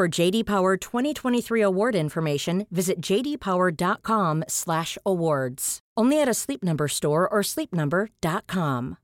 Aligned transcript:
For 0.00 0.08
JD 0.20 0.46
Power 0.46 0.78
2023 0.78 1.60
award 1.60 1.94
information, 1.94 2.66
visit 2.70 3.04
jdpower.com/awards. 3.04 5.78
Only 6.00 6.22
at 6.22 6.28
a 6.28 6.32
Sleep 6.32 6.62
Number 6.62 6.88
store 6.88 7.28
or 7.28 7.42
sleepnumber.com. 7.42 8.96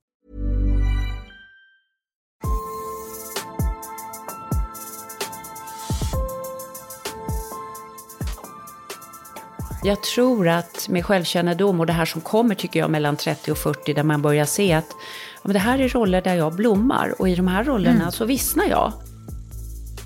Jag 9.83 10.03
tror 10.03 10.48
att 10.48 10.88
med 10.88 11.06
självkännedom 11.06 11.81
och 11.81 11.86
det 11.86 11.92
här 11.92 12.05
som 12.05 12.20
kommer 12.20 12.55
tycker 12.55 12.81
jag 12.81 12.91
mellan 12.91 13.16
30 13.16 13.53
och 13.53 13.58
40 13.58 13.94
där 13.94 14.03
man 14.03 14.22
börjar 14.22 14.44
se 14.44 14.72
att 14.72 14.88
ja, 15.34 15.41
men 15.42 15.53
det 15.53 15.58
här 15.58 15.78
är 15.78 15.88
roller 15.88 16.22
där 16.22 16.34
jag 16.34 16.55
blommar 16.55 17.14
och 17.19 17.28
i 17.28 17.34
de 17.34 17.48
här 17.48 17.64
rollerna 17.64 18.00
Mm. 18.00 18.12
så 18.12 18.25
vissnar 18.25 18.64
jag. 18.64 18.92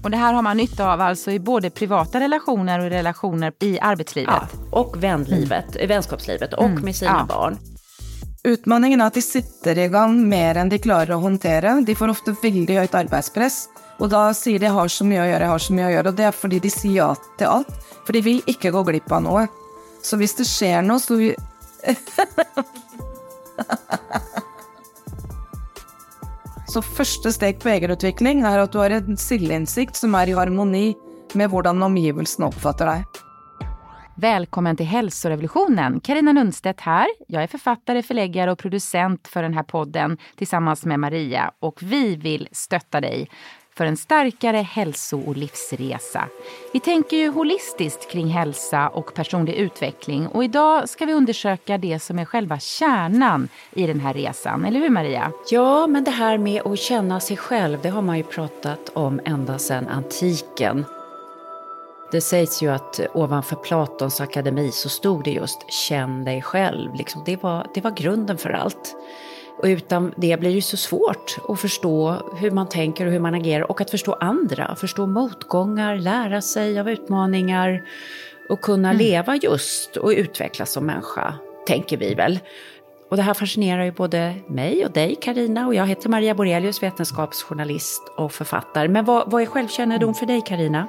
Och 0.03 0.11
det 0.11 0.17
här 0.17 0.33
har 0.33 0.43
man 0.43 0.57
nytta 0.57 0.93
av 0.93 1.01
alltså 1.01 1.31
i 1.31 1.39
både 1.39 1.71
privata 1.71 2.21
relationer 2.21 2.79
och 2.79 2.91
relationer 2.91 3.53
i 3.61 3.81
arbetslivet. 3.81 4.35
Ja, 4.35 4.49
och 4.71 5.03
vänlivet, 5.03 5.77
vänskapslivet 5.89 6.53
och 6.55 6.65
Mm, 6.65 6.83
med 6.85 6.97
sina 6.97 7.27
ja. 7.29 7.35
barn. 7.35 7.59
Utmaningen 8.45 9.01
er 9.01 9.05
at 9.11 9.15
de 9.15 9.21
setter 9.23 9.79
i 9.79 9.89
gang 9.93 10.15
mer 10.29 10.57
enn 10.57 10.71
de 10.73 10.79
klarer 10.81 11.13
å 11.13 11.19
håndtere. 11.21 11.75
De 11.85 11.95
får 11.95 12.09
ofte 12.15 12.33
veldig 12.43 12.79
høyt 12.79 12.95
arbeidspress, 12.97 13.67
og 14.01 14.09
da 14.11 14.31
sier 14.33 14.59
de 14.59 14.67
har 14.73 14.89
så 14.89 15.05
mye 15.05 15.21
å 15.21 15.27
gjøre', 15.29 15.41
'jeg 15.45 15.49
har 15.53 15.59
så 15.59 15.73
mye 15.77 15.87
å 15.87 15.91
gjøre'. 15.93 16.09
Og 16.09 16.17
det 16.17 16.25
er 16.25 16.33
fordi 16.33 16.59
de 16.61 16.71
sier 16.71 16.95
ja 16.95 17.15
til 17.39 17.47
alt. 17.47 17.69
For 18.07 18.13
de 18.13 18.21
vil 18.23 18.41
ikke 18.47 18.71
gå 18.73 18.83
glipp 18.85 19.13
av 19.13 19.23
noe. 19.23 19.49
Så 20.03 20.17
hvis 20.17 20.35
det 20.37 20.47
skjer 20.47 20.83
noe, 20.83 20.99
så 20.99 21.17
vi- 21.17 21.37
Så 26.71 26.79
første 26.87 27.33
steg 27.35 27.57
på 27.59 27.67
egenutvikling 27.73 28.45
er 28.47 28.61
at 28.63 28.71
du 28.71 28.79
har 28.79 28.93
en 28.95 29.17
selvinnsikt 29.19 29.99
som 29.99 30.13
er 30.15 30.31
i 30.31 30.37
harmoni 30.39 30.93
med 31.35 31.51
hvordan 31.51 31.83
omgivelsene 31.83 32.47
oppfatter 32.47 32.87
deg. 32.87 33.19
Välkommen 34.23 34.77
till 34.79 34.87
hälsorevolutionen. 34.87 35.99
Karina 36.01 36.33
Nundstedt 36.33 36.81
här. 36.81 37.09
Jag 37.29 37.43
är 37.43 37.47
författare, 37.47 38.03
förläggare 38.03 38.53
och 38.53 38.59
producent 38.59 39.29
för 39.29 39.43
den 39.43 39.55
här 39.55 39.63
podden 39.63 40.19
tillsammans 40.37 40.85
med 40.85 41.01
Maria 41.01 41.51
och 41.61 41.83
vi 41.83 42.17
vill 42.17 42.49
stötta 42.53 43.01
dig 43.01 43.31
för 43.81 43.87
en 43.87 43.97
starkare 43.97 44.57
hälso 44.57 45.23
och 45.27 45.37
livsresa. 45.37 46.25
Vi 46.73 46.81
tänker 46.81 47.17
ju 47.17 47.29
holistiskt 47.29 48.11
kring 48.11 48.27
hälsa 48.27 48.89
och 48.89 49.15
personlig 49.15 49.55
utveckling 49.55 50.27
och 50.27 50.45
idag 50.45 50.89
ska 50.89 51.07
vi 51.07 51.13
undersöka 51.13 51.79
det 51.79 51.99
som 51.99 52.19
är 52.19 52.25
själva 52.25 52.59
kärnan 52.59 53.49
i 53.73 53.87
den 53.87 54.01
här 54.01 54.15
resan. 54.15 54.65
Eller 54.65 54.81
hur 54.81 54.91
Maria? 54.91 55.33
Ja, 55.51 55.87
men 55.87 56.05
det 56.05 56.11
här 56.11 56.39
med 56.39 56.67
att 56.67 56.79
känna 56.79 57.21
sig 57.21 57.37
själv, 57.37 57.79
det 57.83 57.89
har 57.89 58.03
man 58.03 58.17
ju 58.17 58.23
pratat 58.23 58.91
om 58.93 59.21
ända 59.25 59.59
sedan 59.59 59.89
antiken. 59.89 60.85
Det 62.13 62.21
sägs 62.21 62.63
ju 62.63 62.69
att 62.69 63.01
ovanför 63.15 63.57
Platons 63.57 64.21
akademi 64.21 64.71
så 64.73 64.89
stod 64.89 65.25
det 65.25 65.31
just 65.31 65.73
känn 65.73 66.25
dig 66.25 66.43
själv. 66.43 66.95
Liksom 66.95 67.23
det, 67.27 67.43
var, 67.43 67.67
det 67.75 67.81
var 67.81 67.91
grunden 67.91 68.39
för 68.39 68.51
allt. 68.51 68.97
Och 69.59 69.65
utan 69.65 70.15
det 70.17 70.41
blir 70.41 70.55
det 70.55 70.63
så 70.63 70.77
svårt 70.77 71.37
att 71.49 71.61
förstå 71.61 72.17
hur 72.37 72.51
man 72.51 72.69
tänker 72.69 73.07
och 73.07 73.13
hur 73.13 73.21
man 73.21 73.35
agerar 73.35 73.71
och 73.71 73.81
att 73.81 73.91
förstå 73.91 74.13
andra, 74.13 74.75
förstå 74.77 75.07
motgångar, 75.07 75.97
lära 75.97 76.41
sig 76.43 76.81
av 76.81 76.91
utmaningar 76.91 77.83
och 78.49 78.61
kunna 78.61 78.93
leva 78.93 79.37
just 79.37 79.97
och 79.97 80.11
utvecklas 80.11 80.73
som 80.73 80.87
människa, 80.87 81.35
tänker 81.67 81.97
vi 81.97 82.15
väl. 82.15 82.39
Och 83.11 83.17
det 83.17 83.23
här 83.23 83.35
fascinerar 83.35 83.85
ju 83.85 83.93
både 83.93 84.35
mig 84.47 84.85
och 84.85 84.93
dig, 84.93 85.17
Karina 85.21 85.67
och 85.67 85.75
jag 85.75 85.87
heter 85.87 86.09
Maria 86.09 86.35
Borelius, 86.35 86.83
vetenskapsjournalist 86.83 88.13
och 88.17 88.33
författare. 88.33 88.89
Men 88.89 89.05
vad, 89.05 89.31
vad 89.31 89.43
är 89.43 89.47
självkännedom 89.47 90.15
för 90.15 90.27
dig, 90.27 90.43
Karina? 90.47 90.87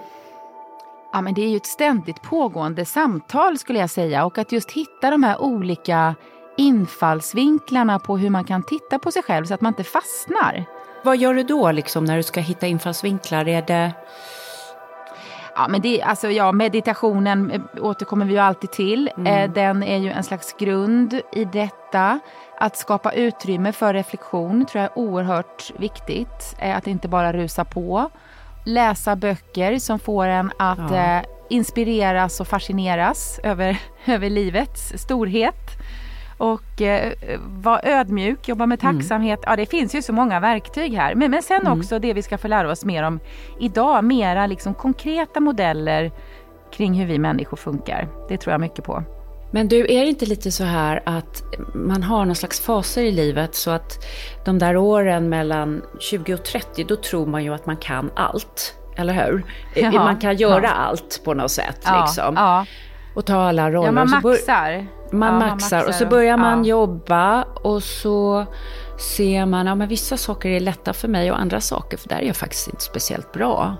Ja, 1.14 1.22
men 1.22 1.34
det 1.34 1.42
är 1.42 1.50
ju 1.50 1.58
ett 1.58 1.66
ständigt 1.66 2.22
pågående 2.22 2.86
samtal 2.86 3.58
skulle 3.58 3.80
jag 3.80 3.90
säga 3.90 4.26
och 4.26 4.38
att 4.38 4.52
just 4.52 4.72
hitta 4.72 5.12
de 5.12 5.24
här 5.24 5.42
olika 5.42 6.16
infallsvinklarna 6.62 8.00
på 8.00 8.18
hur 8.18 8.30
man 8.30 8.44
kan 8.44 8.64
titta 8.64 9.00
på 9.00 9.12
sig 9.12 9.24
själv 9.24 9.46
så 9.46 9.54
att 9.54 9.62
man 9.62 9.70
inte 9.72 9.84
fastnar. 9.84 10.66
Vad 11.04 11.18
gör 11.18 11.34
du 11.34 11.44
då 11.44 11.72
liksom 11.72 12.06
när 12.06 12.18
du 12.18 12.24
ska 12.24 12.40
hitta 12.40 12.68
infallsvinklar? 12.68 13.48
Är 13.48 13.62
det... 13.62 13.92
Ja, 15.56 15.68
men 15.70 15.82
det, 15.82 16.02
alltså, 16.02 16.30
ja, 16.30 16.52
meditationen 16.52 17.52
eh, 17.52 17.62
återkommer 17.82 18.26
vi 18.26 18.34
ju 18.34 18.40
alltid 18.40 18.72
till. 18.72 19.10
Eh, 19.26 19.52
den 19.52 19.84
är 19.84 19.98
ju 19.98 20.12
en 20.12 20.24
slags 20.24 20.56
grund 20.60 21.22
i 21.32 21.46
detta. 21.46 22.20
Att 22.60 22.78
skapa 22.78 23.12
utrymme 23.14 23.72
för 23.72 23.94
reflektion 23.94 24.66
tror 24.66 24.82
jag 24.82 24.92
är 24.92 24.98
oerhört 24.98 25.72
viktigt. 25.78 26.56
Eh, 26.60 26.78
att 26.78 26.88
inte 26.88 27.08
bara 27.08 27.34
rusa 27.34 27.66
på. 27.66 28.10
Läsa 28.66 29.16
böcker 29.16 29.80
som 29.80 30.00
får 30.00 30.26
en 30.28 30.52
att 30.60 30.92
Ja. 30.92 31.22
inspireras 31.50 32.40
och 32.40 32.48
fascineras 32.48 33.40
över, 33.44 33.78
över 34.06 34.30
livets 34.30 34.94
storhet. 34.98 35.81
Och 36.42 36.82
eh, 36.82 37.14
vara 37.48 37.82
ödmjuk, 37.84 38.48
jobba 38.48 38.66
med 38.66 38.80
tacksamhet. 38.80 39.40
Ja, 39.46 39.56
det 39.56 39.66
finns 39.66 39.96
ju 39.96 40.02
så 40.02 40.14
många 40.14 40.40
verktyg 40.40 40.94
här. 40.94 41.16
Men, 41.16 41.32
men 41.32 41.44
sen 41.44 41.68
också 41.68 42.00
det 42.00 42.14
vi 42.14 42.22
ska 42.22 42.38
få 42.38 42.48
lära 42.48 42.72
oss 42.72 42.86
mer 42.86 43.04
om 43.04 43.20
idag. 43.60 44.04
Mera 44.04 44.48
liksom 44.48 44.74
konkreta 44.74 45.40
modeller 45.40 46.12
kring 46.74 46.94
hur 46.94 47.06
vi 47.06 47.20
människor 47.20 47.58
funkar. 47.58 48.08
Det 48.30 48.38
tror 48.38 48.52
jag 48.52 48.62
mycket 48.62 48.86
på. 48.86 49.04
Men 49.52 49.68
du, 49.68 49.80
är 49.80 50.02
det 50.02 50.10
inte 50.10 50.26
lite 50.26 50.52
så 50.52 50.64
här 50.64 51.02
att 51.06 51.44
man 51.74 52.04
har 52.04 52.26
någon 52.26 52.36
slags 52.36 52.62
faser 52.62 53.04
i 53.04 53.12
livet 53.12 53.56
så 53.56 53.72
att 53.72 54.06
de 54.46 54.60
där 54.60 54.78
åren 54.78 55.30
mellan 55.30 55.82
20 56.00 56.34
och 56.34 56.44
30, 56.44 56.84
då 56.84 56.96
tror 56.96 57.26
man 57.26 57.44
ju 57.44 57.54
att 57.54 57.66
man 57.66 57.78
kan 57.78 58.12
allt. 58.16 58.76
Eller 58.98 59.14
hur? 59.14 59.44
Ja, 59.76 59.92
man 59.92 60.20
kan 60.20 60.36
göra 60.36 60.64
ja. 60.64 60.72
allt 60.72 61.22
på 61.26 61.34
något 61.34 61.52
sätt. 61.52 61.82
Ja, 61.86 62.02
liksom. 62.02 62.34
ja. 62.36 62.66
Och 63.16 63.26
ta 63.26 63.36
alla 63.36 63.72
roller. 63.72 63.88
ja 63.88 63.92
man 63.92 64.22
Och 64.24 64.36
så 65.12 65.18
bör- 65.18 65.32
maxar. 65.32 65.38
Man 65.40 65.42
Ja, 65.48 65.54
maxar 65.54 65.88
och 65.88 65.96
så 65.96 66.06
börjar 66.06 66.38
man 66.38 66.66
ja. 66.66 66.70
jobba 66.70 67.44
och 67.44 67.84
så 67.84 68.46
ser 69.16 69.46
man, 69.46 69.66
ja 69.68 69.76
men 69.76 69.88
vissa 69.88 70.18
saker 70.18 70.50
är 70.50 70.60
lätta 70.60 70.94
för 70.94 71.08
mig 71.08 71.32
och 71.32 71.40
andra 71.40 71.62
saker, 71.62 71.98
för 71.98 72.10
där 72.10 72.16
är 72.20 72.24
jag 72.28 72.36
faktiskt 72.36 72.68
inte 72.68 72.82
speciellt 72.82 73.32
bra. 73.34 73.76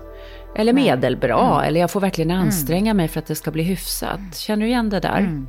Eller 0.56 0.72
medelbra, 0.72 1.38
Mm. 1.40 1.58
eller 1.68 1.80
jag 1.80 1.90
får 1.90 2.00
verkligen 2.00 2.30
anstränga 2.30 2.94
mig 2.94 3.08
för 3.08 3.18
att 3.18 3.26
det 3.26 3.34
ska 3.34 3.50
bli 3.50 3.62
hyfsat. 3.62 4.20
Känner 4.36 4.62
du 4.62 4.68
igen 4.68 4.90
det 4.90 5.00
där? 5.00 5.18
Mm. 5.18 5.48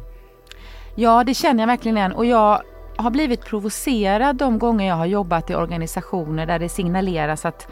Ja, 0.95 1.23
det 1.23 1.33
känner 1.33 1.63
jag 1.63 1.67
verkligen 1.67 1.97
igen. 1.97 2.11
Och 2.11 2.25
jag 2.25 2.61
har 2.97 3.09
blivit 3.11 3.45
provocerad 3.45 4.35
de 4.35 4.59
gånger 4.59 4.87
jag 4.87 4.95
har 4.95 5.05
jobbat 5.05 5.49
i 5.49 5.55
organisationer 5.55 6.45
där 6.45 6.59
det 6.59 6.69
signaleras 6.69 7.45
att 7.45 7.67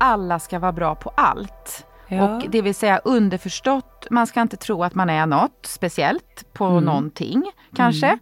alla 0.00 0.38
ska 0.38 0.58
vara 0.58 0.72
bra 0.72 0.94
på 0.94 1.12
allt. 1.16 1.86
Ja. 2.16 2.36
Och 2.36 2.50
det 2.50 2.62
vill 2.62 2.74
säga 2.74 2.98
underförstått, 2.98 4.06
man 4.10 4.26
ska 4.26 4.40
inte 4.40 4.56
tro 4.56 4.84
att 4.84 4.94
man 4.94 5.10
är 5.10 5.26
något 5.26 5.66
speciellt 5.66 6.52
på 6.52 6.64
mm. 6.64 6.84
någonting 6.84 7.50
kanske. 7.76 8.06
Mm. 8.06 8.18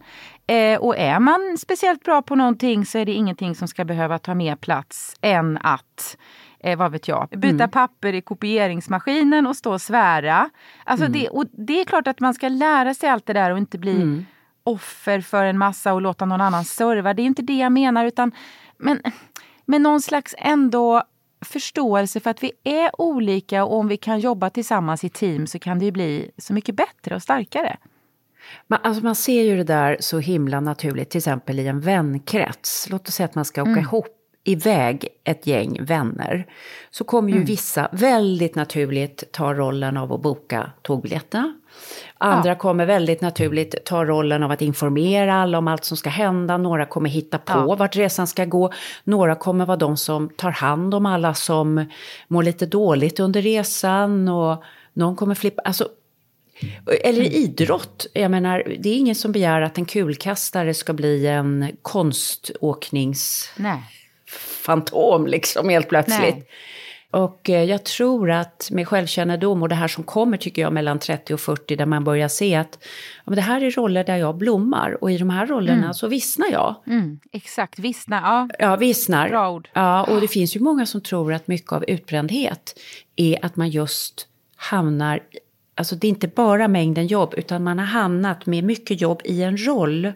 Eh, 0.47 0.79
och 0.79 0.97
är 0.97 1.19
man 1.19 1.57
speciellt 1.57 2.03
bra 2.03 2.21
på 2.21 2.35
någonting 2.35 2.85
så 2.85 2.97
är 2.97 3.05
det 3.05 3.11
ingenting 3.11 3.55
som 3.55 3.67
ska 3.67 3.85
behöva 3.85 4.19
ta 4.19 4.35
mer 4.35 4.55
plats 4.55 5.15
än 5.21 5.57
att 5.61 6.17
eh, 6.59 6.77
vad 6.77 6.91
vet 6.91 7.07
jag, 7.07 7.29
byta 7.29 7.63
mm. 7.63 7.69
papper 7.69 8.13
i 8.13 8.21
kopieringsmaskinen 8.21 9.47
och 9.47 9.55
stå 9.55 9.73
och 9.73 9.81
svära. 9.81 10.49
Alltså 10.83 11.05
mm. 11.05 11.19
det, 11.19 11.29
och 11.29 11.45
det 11.51 11.81
är 11.81 11.85
klart 11.85 12.07
att 12.07 12.19
man 12.19 12.33
ska 12.33 12.47
lära 12.47 12.93
sig 12.93 13.09
allt 13.09 13.25
det 13.25 13.33
där 13.33 13.51
och 13.51 13.57
inte 13.57 13.77
bli 13.77 13.95
mm. 13.95 14.25
offer 14.63 15.21
för 15.21 15.45
en 15.45 15.57
massa 15.57 15.93
och 15.93 16.01
låta 16.01 16.25
någon 16.25 16.41
annan 16.41 16.65
serva. 16.65 17.13
Det 17.13 17.21
är 17.21 17.25
inte 17.25 17.41
det 17.41 17.57
jag 17.57 17.71
menar 17.71 18.05
utan 18.05 18.31
men, 18.77 19.01
men 19.65 19.83
någon 19.83 20.01
slags 20.01 20.35
ändå 20.37 21.03
förståelse 21.41 22.19
för 22.19 22.29
att 22.29 22.43
vi 22.43 22.51
är 22.63 23.01
olika 23.01 23.63
och 23.63 23.77
om 23.77 23.87
vi 23.87 23.97
kan 23.97 24.19
jobba 24.19 24.49
tillsammans 24.49 25.03
i 25.03 25.09
team 25.09 25.47
så 25.47 25.59
kan 25.59 25.79
det 25.79 25.85
ju 25.85 25.91
bli 25.91 26.31
så 26.37 26.53
mycket 26.53 26.75
bättre 26.75 27.15
och 27.15 27.21
starkare. 27.21 27.77
Man, 28.67 28.79
alltså 28.83 29.03
man 29.03 29.15
ser 29.15 29.41
ju 29.41 29.57
det 29.57 29.63
där 29.63 29.97
så 29.99 30.19
himla 30.19 30.59
naturligt, 30.59 31.09
till 31.09 31.17
exempel 31.17 31.59
i 31.59 31.67
en 31.67 31.79
vänkrets. 31.79 32.87
Låt 32.89 33.07
oss 33.07 33.15
säga 33.15 33.25
att 33.25 33.35
man 33.35 33.45
ska 33.45 33.61
åka 33.61 33.71
mm. 33.71 33.83
ihop 33.83 34.20
iväg 34.43 35.07
ett 35.23 35.47
gäng 35.47 35.85
vänner 35.85 36.47
så 36.91 37.03
kommer 37.03 37.29
ju 37.29 37.35
mm. 37.35 37.45
vissa 37.45 37.89
väldigt 37.91 38.55
naturligt 38.55 39.23
ta 39.31 39.53
rollen 39.53 39.97
av 39.97 40.13
att 40.13 40.21
boka 40.21 40.71
tågbiljetterna. 40.81 41.53
Andra 42.17 42.49
ja. 42.49 42.55
kommer 42.55 42.85
väldigt 42.85 43.21
naturligt 43.21 43.85
ta 43.85 44.05
rollen 44.05 44.43
av 44.43 44.51
att 44.51 44.61
informera 44.61 45.33
alla 45.33 45.57
om 45.57 45.67
allt 45.67 45.85
som 45.85 45.97
ska 45.97 46.09
hända. 46.09 46.57
Några 46.57 46.85
kommer 46.85 47.09
hitta 47.09 47.37
på 47.37 47.53
ja. 47.53 47.75
vart 47.75 47.95
resan 47.95 48.27
ska 48.27 48.45
gå. 48.45 48.71
Några 49.03 49.35
kommer 49.35 49.65
vara 49.65 49.77
de 49.77 49.97
som 49.97 50.29
tar 50.29 50.51
hand 50.51 50.93
om 50.93 51.05
alla 51.05 51.33
som 51.33 51.85
mår 52.27 52.43
lite 52.43 52.65
dåligt 52.65 53.19
under 53.19 53.41
resan. 53.41 54.27
Och 54.27 54.63
någon 54.93 55.15
kommer 55.15 55.35
flippa. 55.35 55.61
Alltså, 55.61 55.87
eller 57.03 57.21
mm. 57.21 57.31
idrott. 57.33 58.07
Jag 58.13 58.31
menar, 58.31 58.63
det 58.79 58.89
är 58.89 58.97
ingen 58.97 59.15
som 59.15 59.31
begär 59.31 59.61
att 59.61 59.77
en 59.77 59.85
kulkastare 59.85 60.73
ska 60.73 60.93
bli 60.93 61.27
en 61.27 61.71
konståknings... 61.81 63.51
Nej 63.55 64.00
fantom 64.61 65.27
liksom 65.27 65.69
helt 65.69 65.89
plötsligt. 65.89 66.35
Nej. 66.35 66.47
Och 67.11 67.49
eh, 67.49 67.63
jag 67.63 67.83
tror 67.83 68.31
att 68.31 68.69
med 68.71 68.87
självkännedom 68.87 69.61
och 69.61 69.69
det 69.69 69.75
här 69.75 69.87
som 69.87 70.03
kommer 70.03 70.37
tycker 70.37 70.61
jag 70.61 70.73
mellan 70.73 70.99
30 70.99 71.33
och 71.33 71.39
40 71.39 71.75
där 71.75 71.85
man 71.85 72.03
börjar 72.03 72.27
se 72.27 72.55
att 72.55 72.79
ja, 73.25 73.33
det 73.35 73.41
här 73.41 73.63
är 73.63 73.71
roller 73.71 74.03
där 74.03 74.17
jag 74.17 74.37
blommar 74.37 75.03
och 75.03 75.11
i 75.11 75.17
de 75.17 75.29
här 75.29 75.47
rollerna 75.47 75.83
mm. 75.83 75.93
så 75.93 76.07
vissnar 76.07 76.47
jag. 76.51 76.75
Mm, 76.87 77.19
exakt, 77.31 77.79
vissna, 77.79 78.21
ja. 78.23 78.49
Ja, 78.59 78.75
vissnar. 78.75 79.29
Bra 79.29 79.51
ord. 79.51 79.69
Ja, 79.73 80.03
och 80.03 80.21
det 80.21 80.27
finns 80.27 80.55
ju 80.55 80.59
många 80.59 80.85
som 80.85 81.01
tror 81.01 81.33
att 81.33 81.47
mycket 81.47 81.71
av 81.71 81.83
utbrändhet 81.87 82.79
är 83.15 83.45
att 83.45 83.55
man 83.55 83.69
just 83.69 84.27
hamnar 84.55 85.19
Alltså 85.75 85.95
det 85.95 86.07
är 86.07 86.09
inte 86.09 86.27
bara 86.27 86.67
mängden 86.67 87.07
jobb 87.07 87.33
utan 87.37 87.63
man 87.63 87.79
har 87.79 87.85
hamnat 87.85 88.45
med 88.45 88.63
mycket 88.63 89.01
jobb 89.01 89.21
i 89.25 89.43
en 89.43 89.65
roll 89.67 90.13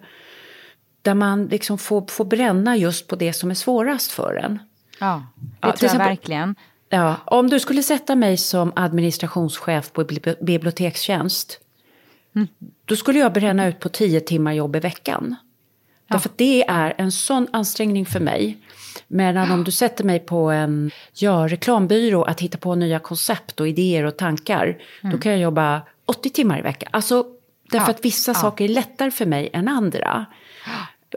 där 1.06 1.14
man 1.14 1.46
liksom 1.46 1.78
får, 1.78 2.06
får 2.08 2.26
bränna 2.26 2.78
just 2.78 3.08
på 3.08 3.16
det 3.16 3.34
som 3.34 3.50
är 3.52 3.56
svårast 3.56 4.12
för 4.12 4.36
en. 4.36 4.60
Ja, 5.00 5.24
det 5.62 5.68
ja, 5.68 5.72
tror 5.72 5.92
jag 5.92 6.00
verkligen. 6.00 6.56
Ja, 6.90 7.16
om 7.26 7.50
du 7.50 7.60
skulle 7.60 7.84
sätta 7.84 8.16
mig 8.16 8.38
som 8.38 8.74
administrationschef 8.76 9.92
på 9.92 10.04
bibliotekstjänst. 10.42 11.60
Mm. 12.36 12.48
Då 12.86 12.96
skulle 12.96 13.20
jag 13.20 13.34
bränna 13.34 13.68
ut 13.68 13.80
på 13.80 13.90
tio 13.90 14.20
timmar 14.20 14.54
jobb 14.54 14.76
i 14.76 14.80
veckan. 14.80 15.36
Ja. 16.08 16.14
Därför 16.14 16.30
att 16.30 16.38
det 16.38 16.66
är 16.68 16.94
en 16.98 17.12
sån 17.12 17.48
ansträngning 17.54 18.06
för 18.06 18.20
mig. 18.20 18.58
Medan 19.08 19.52
om 19.52 19.64
du 19.64 19.72
sätter 19.72 20.04
mig 20.04 20.20
på 20.20 20.52
en 20.52 20.92
ja, 21.14 21.48
reklambyrå 21.48 22.24
att 22.24 22.42
hitta 22.42 22.58
på 22.58 22.76
nya 22.76 23.00
koncept 23.00 23.60
och 23.60 23.68
idéer 23.68 24.04
och 24.04 24.18
tankar. 24.18 24.66
Mm. 25.04 25.16
Då 25.16 25.22
kan 25.22 25.32
jag 25.32 25.42
jobba 25.42 25.82
80 26.06 26.30
timmar 26.30 26.60
i 26.60 26.62
veckan. 26.62 26.90
Alltså, 26.94 27.26
därför 27.72 27.88
ja. 27.88 27.94
att 27.94 28.06
vissa 28.06 28.32
ja. 28.32 28.36
saker 28.36 28.66
är 28.66 28.70
lättare 28.70 29.12
för 29.12 29.26
mig 29.26 29.50
än 29.54 29.68
andra. 29.68 30.26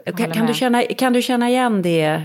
Kan, 0.05 0.31
kan, 0.31 0.45
du 0.45 0.53
känna, 0.53 0.83
kan 0.83 1.13
du 1.13 1.21
känna 1.21 1.49
igen 1.49 1.81
det? 1.81 2.23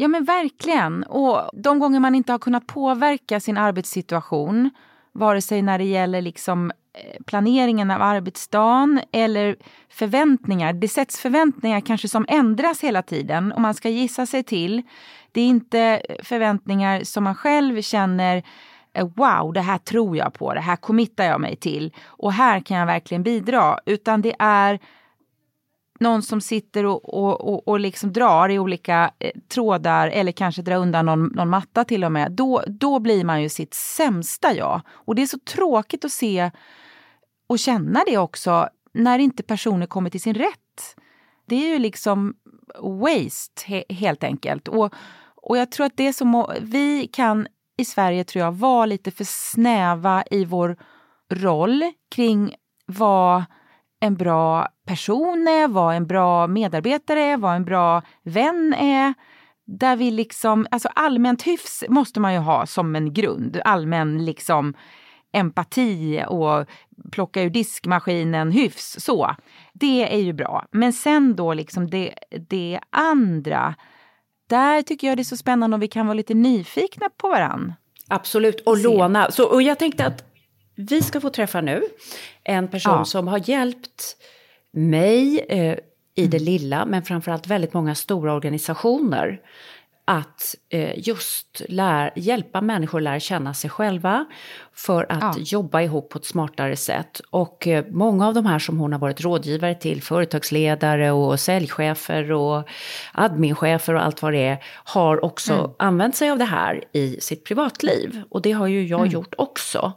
Ja 0.00 0.08
men 0.08 0.24
verkligen. 0.24 1.02
Och 1.02 1.50
de 1.52 1.78
gånger 1.78 2.00
man 2.00 2.14
inte 2.14 2.32
har 2.32 2.38
kunnat 2.38 2.66
påverka 2.66 3.40
sin 3.40 3.56
arbetssituation, 3.56 4.70
vare 5.12 5.40
sig 5.40 5.62
när 5.62 5.78
det 5.78 5.84
gäller 5.84 6.22
liksom 6.22 6.70
eh, 6.94 7.22
planeringen 7.26 7.90
av 7.90 8.02
arbetsdagen 8.02 9.00
eller 9.12 9.56
förväntningar. 9.88 10.72
Det 10.72 10.88
sätts 10.88 11.20
förväntningar 11.20 11.80
kanske 11.80 12.08
som 12.08 12.26
ändras 12.28 12.80
hela 12.80 13.02
tiden 13.02 13.52
och 13.52 13.60
man 13.60 13.74
ska 13.74 13.88
gissa 13.88 14.26
sig 14.26 14.42
till. 14.42 14.82
Det 15.32 15.40
är 15.40 15.46
inte 15.46 16.02
förväntningar 16.22 17.04
som 17.04 17.24
man 17.24 17.34
själv 17.34 17.82
känner 17.82 18.42
eh, 18.92 19.08
wow, 19.14 19.52
det 19.52 19.60
här 19.60 19.78
tror 19.78 20.16
jag 20.16 20.34
på, 20.34 20.54
det 20.54 20.60
här 20.60 20.76
committar 20.76 21.24
jag 21.24 21.40
mig 21.40 21.56
till 21.56 21.92
och 22.06 22.32
här 22.32 22.60
kan 22.60 22.76
jag 22.76 22.86
verkligen 22.86 23.22
bidra. 23.22 23.78
Utan 23.86 24.22
det 24.22 24.34
är 24.38 24.78
någon 26.00 26.22
som 26.22 26.40
sitter 26.40 26.86
och, 26.86 27.14
och, 27.14 27.40
och, 27.40 27.68
och 27.68 27.80
liksom 27.80 28.12
drar 28.12 28.48
i 28.48 28.58
olika 28.58 29.10
eh, 29.18 29.30
trådar 29.48 30.08
eller 30.08 30.32
kanske 30.32 30.62
drar 30.62 30.76
undan 30.76 31.06
någon, 31.06 31.26
någon 31.26 31.48
matta 31.48 31.84
till 31.84 32.04
och 32.04 32.12
med, 32.12 32.32
då, 32.32 32.62
då 32.66 32.98
blir 32.98 33.24
man 33.24 33.42
ju 33.42 33.48
sitt 33.48 33.74
sämsta 33.74 34.54
jag. 34.54 34.80
Och 34.88 35.14
det 35.14 35.22
är 35.22 35.26
så 35.26 35.38
tråkigt 35.38 36.04
att 36.04 36.12
se 36.12 36.50
och 37.46 37.58
känna 37.58 38.02
det 38.06 38.18
också 38.18 38.68
när 38.92 39.18
inte 39.18 39.42
personer 39.42 39.86
kommer 39.86 40.10
till 40.10 40.20
sin 40.20 40.34
rätt. 40.34 40.96
Det 41.46 41.56
är 41.56 41.68
ju 41.68 41.78
liksom 41.78 42.34
waste 42.82 43.62
he, 43.66 43.84
helt 43.88 44.24
enkelt. 44.24 44.68
Och, 44.68 44.94
och 45.34 45.58
jag 45.58 45.70
tror 45.70 45.86
att 45.86 45.96
det 45.96 46.12
som 46.12 46.46
vi 46.60 47.06
kan 47.06 47.46
i 47.76 47.84
Sverige 47.84 48.24
tror 48.24 48.44
jag 48.44 48.52
vara 48.52 48.86
lite 48.86 49.10
för 49.10 49.24
snäva 49.24 50.24
i 50.30 50.44
vår 50.44 50.76
roll 51.30 51.92
kring 52.10 52.54
vad 52.86 53.44
en 54.00 54.14
bra 54.14 54.68
person 54.86 55.48
är, 55.48 55.68
vad 55.68 55.94
en 55.94 56.06
bra 56.06 56.46
medarbetare 56.46 57.20
är, 57.20 57.36
vad 57.36 57.56
en 57.56 57.64
bra 57.64 58.02
vän 58.22 58.74
är. 58.78 59.14
Där 59.66 59.96
vi 59.96 60.10
liksom, 60.10 60.66
alltså 60.70 60.88
allmänt 60.94 61.42
hyfs 61.42 61.84
måste 61.88 62.20
man 62.20 62.32
ju 62.32 62.38
ha 62.38 62.66
som 62.66 62.96
en 62.96 63.14
grund. 63.14 63.60
Allmän 63.64 64.24
liksom 64.24 64.74
empati 65.32 66.24
och 66.28 66.66
plocka 67.12 67.42
ur 67.42 67.50
diskmaskinen 67.50 68.50
hyfs. 68.50 68.96
Så. 69.00 69.34
Det 69.72 70.14
är 70.14 70.18
ju 70.18 70.32
bra. 70.32 70.66
Men 70.70 70.92
sen 70.92 71.36
då 71.36 71.54
liksom 71.54 71.90
det, 71.90 72.14
det 72.48 72.80
andra. 72.90 73.74
Där 74.48 74.82
tycker 74.82 75.06
jag 75.06 75.18
det 75.18 75.22
är 75.22 75.24
så 75.24 75.36
spännande 75.36 75.74
om 75.74 75.80
vi 75.80 75.88
kan 75.88 76.06
vara 76.06 76.14
lite 76.14 76.34
nyfikna 76.34 77.08
på 77.16 77.28
varann. 77.28 77.72
Absolut, 78.08 78.60
och 78.60 78.76
Se. 78.76 78.82
låna. 78.82 79.30
Så, 79.30 79.44
och 79.44 79.62
jag 79.62 79.78
tänkte 79.78 80.06
att 80.06 80.27
vi 80.78 81.02
ska 81.02 81.20
få 81.20 81.30
träffa 81.30 81.60
nu 81.60 81.82
en 82.44 82.68
person 82.68 82.98
ja. 82.98 83.04
som 83.04 83.28
har 83.28 83.50
hjälpt 83.50 84.16
mig 84.72 85.46
eh, 85.48 85.78
i 86.14 86.26
det 86.26 86.36
mm. 86.36 86.44
lilla, 86.44 86.86
men 86.86 87.02
framförallt 87.02 87.46
väldigt 87.46 87.74
många 87.74 87.94
stora 87.94 88.34
organisationer 88.34 89.40
att 90.04 90.54
eh, 90.68 91.08
just 91.08 91.62
lär, 91.68 92.12
hjälpa 92.16 92.60
människor 92.60 92.98
att 92.98 93.02
lära 93.02 93.20
känna 93.20 93.54
sig 93.54 93.70
själva 93.70 94.24
för 94.72 95.12
att 95.12 95.36
ja. 95.36 95.42
jobba 95.44 95.82
ihop 95.82 96.08
på 96.08 96.18
ett 96.18 96.24
smartare 96.24 96.76
sätt. 96.76 97.20
Och 97.30 97.66
eh, 97.66 97.84
många 97.90 98.26
av 98.26 98.34
de 98.34 98.46
här 98.46 98.58
som 98.58 98.78
hon 98.78 98.92
har 98.92 98.98
varit 98.98 99.20
rådgivare 99.20 99.74
till, 99.74 100.02
företagsledare 100.02 101.10
och 101.10 101.40
säljchefer 101.40 102.32
och 102.32 102.68
adminchefer 103.12 103.94
och 103.94 104.04
allt 104.04 104.22
vad 104.22 104.32
det 104.32 104.46
är, 104.46 104.64
har 104.84 105.24
också 105.24 105.52
mm. 105.52 105.70
använt 105.78 106.16
sig 106.16 106.30
av 106.30 106.38
det 106.38 106.44
här 106.44 106.84
i 106.92 107.20
sitt 107.20 107.44
privatliv. 107.44 108.22
Och 108.30 108.42
det 108.42 108.52
har 108.52 108.66
ju 108.66 108.86
jag 108.86 109.00
mm. 109.00 109.12
gjort 109.12 109.34
också. 109.38 109.92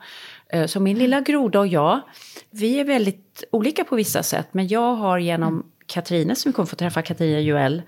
Eh, 0.51 0.65
så 0.65 0.79
min 0.79 0.97
lilla 0.97 1.21
groda 1.21 1.59
och 1.59 1.67
jag, 1.67 2.01
vi 2.49 2.79
är 2.79 2.83
väldigt 2.83 3.43
olika 3.51 3.83
på 3.83 3.95
vissa 3.95 4.23
sätt. 4.23 4.47
Men 4.51 4.67
jag 4.67 4.95
har 4.95 5.17
genom 5.17 5.53
mm. 5.53 5.65
Katrine, 5.85 6.35
som 6.35 6.49
vi 6.51 6.53
kommer 6.53 6.67
få 6.67 6.75
träffa, 6.75 7.01
Katrine 7.01 7.41
Joel, 7.41 7.81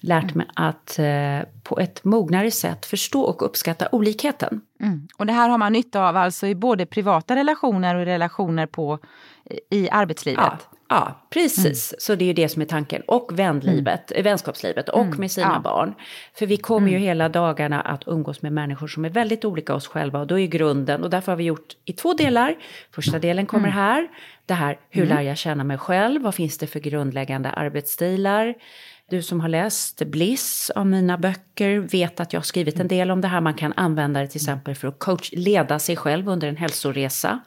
lärt 0.00 0.34
mig 0.34 0.46
att 0.54 0.98
eh, 0.98 1.48
på 1.62 1.78
ett 1.78 2.04
mognare 2.04 2.50
sätt 2.50 2.86
förstå 2.86 3.22
och 3.22 3.46
uppskatta 3.46 3.88
olikheten. 3.92 4.60
Mm. 4.82 5.08
Och 5.16 5.26
det 5.26 5.32
här 5.32 5.48
har 5.48 5.58
man 5.58 5.72
nytta 5.72 6.08
av 6.08 6.16
alltså 6.16 6.46
i 6.46 6.54
både 6.54 6.86
privata 6.86 7.36
relationer 7.36 7.94
och 7.94 8.04
relationer 8.04 8.66
på, 8.66 8.98
i 9.70 9.90
arbetslivet? 9.90 10.40
Ja, 10.40 10.58
Ja, 10.92 11.26
precis. 11.30 11.92
Mm. 11.92 11.96
Så 11.98 12.14
det 12.14 12.24
är 12.24 12.26
ju 12.26 12.32
det 12.32 12.48
som 12.48 12.62
är 12.62 12.66
tanken. 12.66 13.02
Och 13.06 13.38
vänlivet, 13.38 14.12
mm. 14.12 14.24
vänskapslivet 14.24 14.88
och 14.88 15.04
mm. 15.04 15.18
med 15.18 15.30
sina 15.30 15.52
ja. 15.54 15.60
barn. 15.60 15.94
För 16.34 16.46
vi 16.46 16.56
kommer 16.56 16.88
ju 16.88 16.96
mm. 16.96 17.06
hela 17.06 17.28
dagarna 17.28 17.80
att 17.80 18.02
umgås 18.06 18.42
med 18.42 18.52
människor 18.52 18.86
som 18.86 19.04
är 19.04 19.10
väldigt 19.10 19.44
olika 19.44 19.74
oss 19.74 19.86
själva. 19.86 20.20
Och 20.20 20.26
då 20.26 20.38
är 20.38 20.46
grunden, 20.46 21.04
och 21.04 21.10
därför 21.10 21.32
har 21.32 21.36
vi 21.36 21.44
gjort 21.44 21.76
i 21.84 21.92
två 21.92 22.14
delar. 22.14 22.56
Första 22.94 23.18
delen 23.18 23.46
kommer 23.46 23.68
mm. 23.68 23.78
här. 23.78 24.08
Det 24.46 24.54
här, 24.54 24.78
hur 24.90 25.06
lär 25.06 25.20
jag 25.20 25.38
känna 25.38 25.64
mig 25.64 25.78
själv? 25.78 26.22
Vad 26.22 26.34
finns 26.34 26.58
det 26.58 26.66
för 26.66 26.80
grundläggande 26.80 27.50
arbetsstilar? 27.50 28.54
Du 29.10 29.22
som 29.22 29.40
har 29.40 29.48
läst 29.48 30.02
Bliss 30.02 30.70
av 30.70 30.86
mina 30.86 31.18
böcker 31.18 31.78
vet 31.78 32.20
att 32.20 32.32
jag 32.32 32.40
har 32.40 32.44
skrivit 32.44 32.80
en 32.80 32.88
del 32.88 33.10
om 33.10 33.20
det 33.20 33.28
här. 33.28 33.40
Man 33.40 33.54
kan 33.54 33.72
använda 33.76 34.20
det 34.20 34.26
till 34.26 34.38
exempel 34.38 34.71
för 34.74 34.88
att 34.88 34.98
coach, 34.98 35.30
leda 35.32 35.78
sig 35.78 35.96
själv 35.96 36.28
under 36.28 36.48
en 36.48 36.56
hälsoresa. 36.56 37.40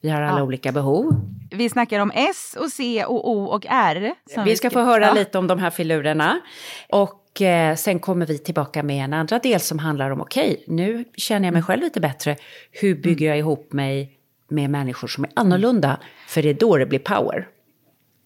Vi 0.00 0.08
har 0.08 0.22
alla 0.22 0.38
ja. 0.38 0.44
olika 0.44 0.72
behov. 0.72 1.20
Vi 1.50 1.68
snackar 1.68 2.00
om 2.00 2.12
S 2.14 2.56
och 2.60 2.68
C 2.68 3.04
och 3.04 3.30
O 3.30 3.44
och 3.44 3.66
R. 3.68 4.14
Vi 4.44 4.56
ska 4.56 4.70
få 4.70 4.80
höra 4.80 5.06
ja. 5.06 5.14
lite 5.14 5.38
om 5.38 5.46
de 5.46 5.58
här 5.58 5.70
filurerna. 5.70 6.40
Och 6.88 7.42
eh, 7.42 7.76
sen 7.76 7.98
kommer 7.98 8.26
vi 8.26 8.38
tillbaka 8.38 8.82
med 8.82 9.04
en 9.04 9.12
andra 9.12 9.38
del 9.38 9.60
som 9.60 9.78
handlar 9.78 10.10
om 10.10 10.20
okej, 10.20 10.50
okay, 10.50 10.74
nu 10.76 11.04
känner 11.16 11.46
jag 11.46 11.52
mig 11.52 11.62
själv 11.62 11.82
lite 11.82 12.00
bättre. 12.00 12.36
Hur 12.70 12.94
bygger 12.94 13.26
jag 13.28 13.38
ihop 13.38 13.72
mig 13.72 14.18
med 14.48 14.70
människor 14.70 15.08
som 15.08 15.24
är 15.24 15.30
annorlunda? 15.36 16.00
För 16.28 16.42
det 16.42 16.50
är 16.50 16.54
då 16.54 16.76
det 16.76 16.86
blir 16.86 16.98
power. 16.98 17.48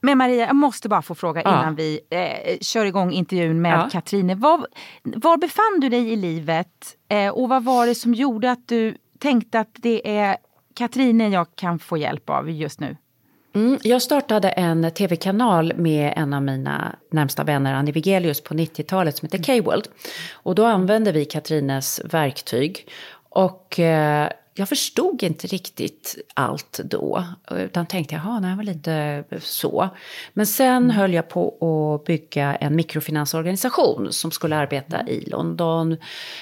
Men 0.00 0.18
Maria, 0.18 0.46
jag 0.46 0.56
måste 0.56 0.88
bara 0.88 1.02
få 1.02 1.14
fråga 1.14 1.42
ja. 1.44 1.50
innan 1.60 1.74
vi 1.74 2.00
eh, 2.10 2.58
kör 2.60 2.84
igång 2.84 3.12
intervjun 3.12 3.62
med 3.62 3.78
ja. 3.78 3.88
Katrine. 3.92 4.34
Var, 4.34 4.66
var 5.02 5.36
befann 5.36 5.80
du 5.80 5.88
dig 5.88 6.12
i 6.12 6.16
livet 6.16 6.96
eh, 7.08 7.28
och 7.28 7.48
vad 7.48 7.64
var 7.64 7.86
det 7.86 7.94
som 7.94 8.14
gjorde 8.14 8.50
att 8.50 8.68
du 8.68 8.96
tänkte 9.18 9.60
att 9.60 9.70
det 9.74 10.18
är 10.18 10.36
Katrine 10.74 11.28
jag 11.28 11.46
kan 11.54 11.78
få 11.78 11.96
hjälp 11.96 12.30
av 12.30 12.50
just 12.50 12.80
nu? 12.80 12.96
Mm, 13.54 13.78
jag 13.82 14.02
startade 14.02 14.48
en 14.48 14.90
tv-kanal 14.90 15.72
med 15.76 16.12
en 16.16 16.32
av 16.32 16.42
mina 16.42 16.96
närmsta 17.10 17.44
vänner, 17.44 17.74
Annie 17.74 17.92
Vigelius, 17.92 18.40
på 18.40 18.54
90-talet 18.54 19.16
som 19.16 19.28
heter 19.32 19.42
K-World. 19.44 19.88
Och 20.32 20.54
då 20.54 20.64
använde 20.64 21.12
vi 21.12 21.24
Katrines 21.24 22.00
verktyg. 22.04 22.88
Och 23.28 23.80
eh, 23.80 24.28
jag 24.58 24.68
förstod 24.68 25.22
inte 25.22 25.46
riktigt 25.46 26.16
allt 26.34 26.80
då. 26.84 27.24
Utan 27.50 27.86
tänkte, 27.86 28.14
jaha, 28.14 28.40
det 28.40 28.56
var 28.56 28.62
lite 28.62 29.24
så. 29.40 29.88
Men 30.32 30.46
sen 30.46 30.76
mm. 30.76 30.90
höll 30.90 31.14
jag 31.14 31.28
på 31.28 31.48
att 31.60 32.06
bygga 32.06 32.56
en 32.56 32.76
mikrofinansorganisation 32.76 34.12
som 34.12 34.30
skulle 34.30 34.56
arbeta 34.56 35.08
i 35.08 35.20
London. 35.20 35.96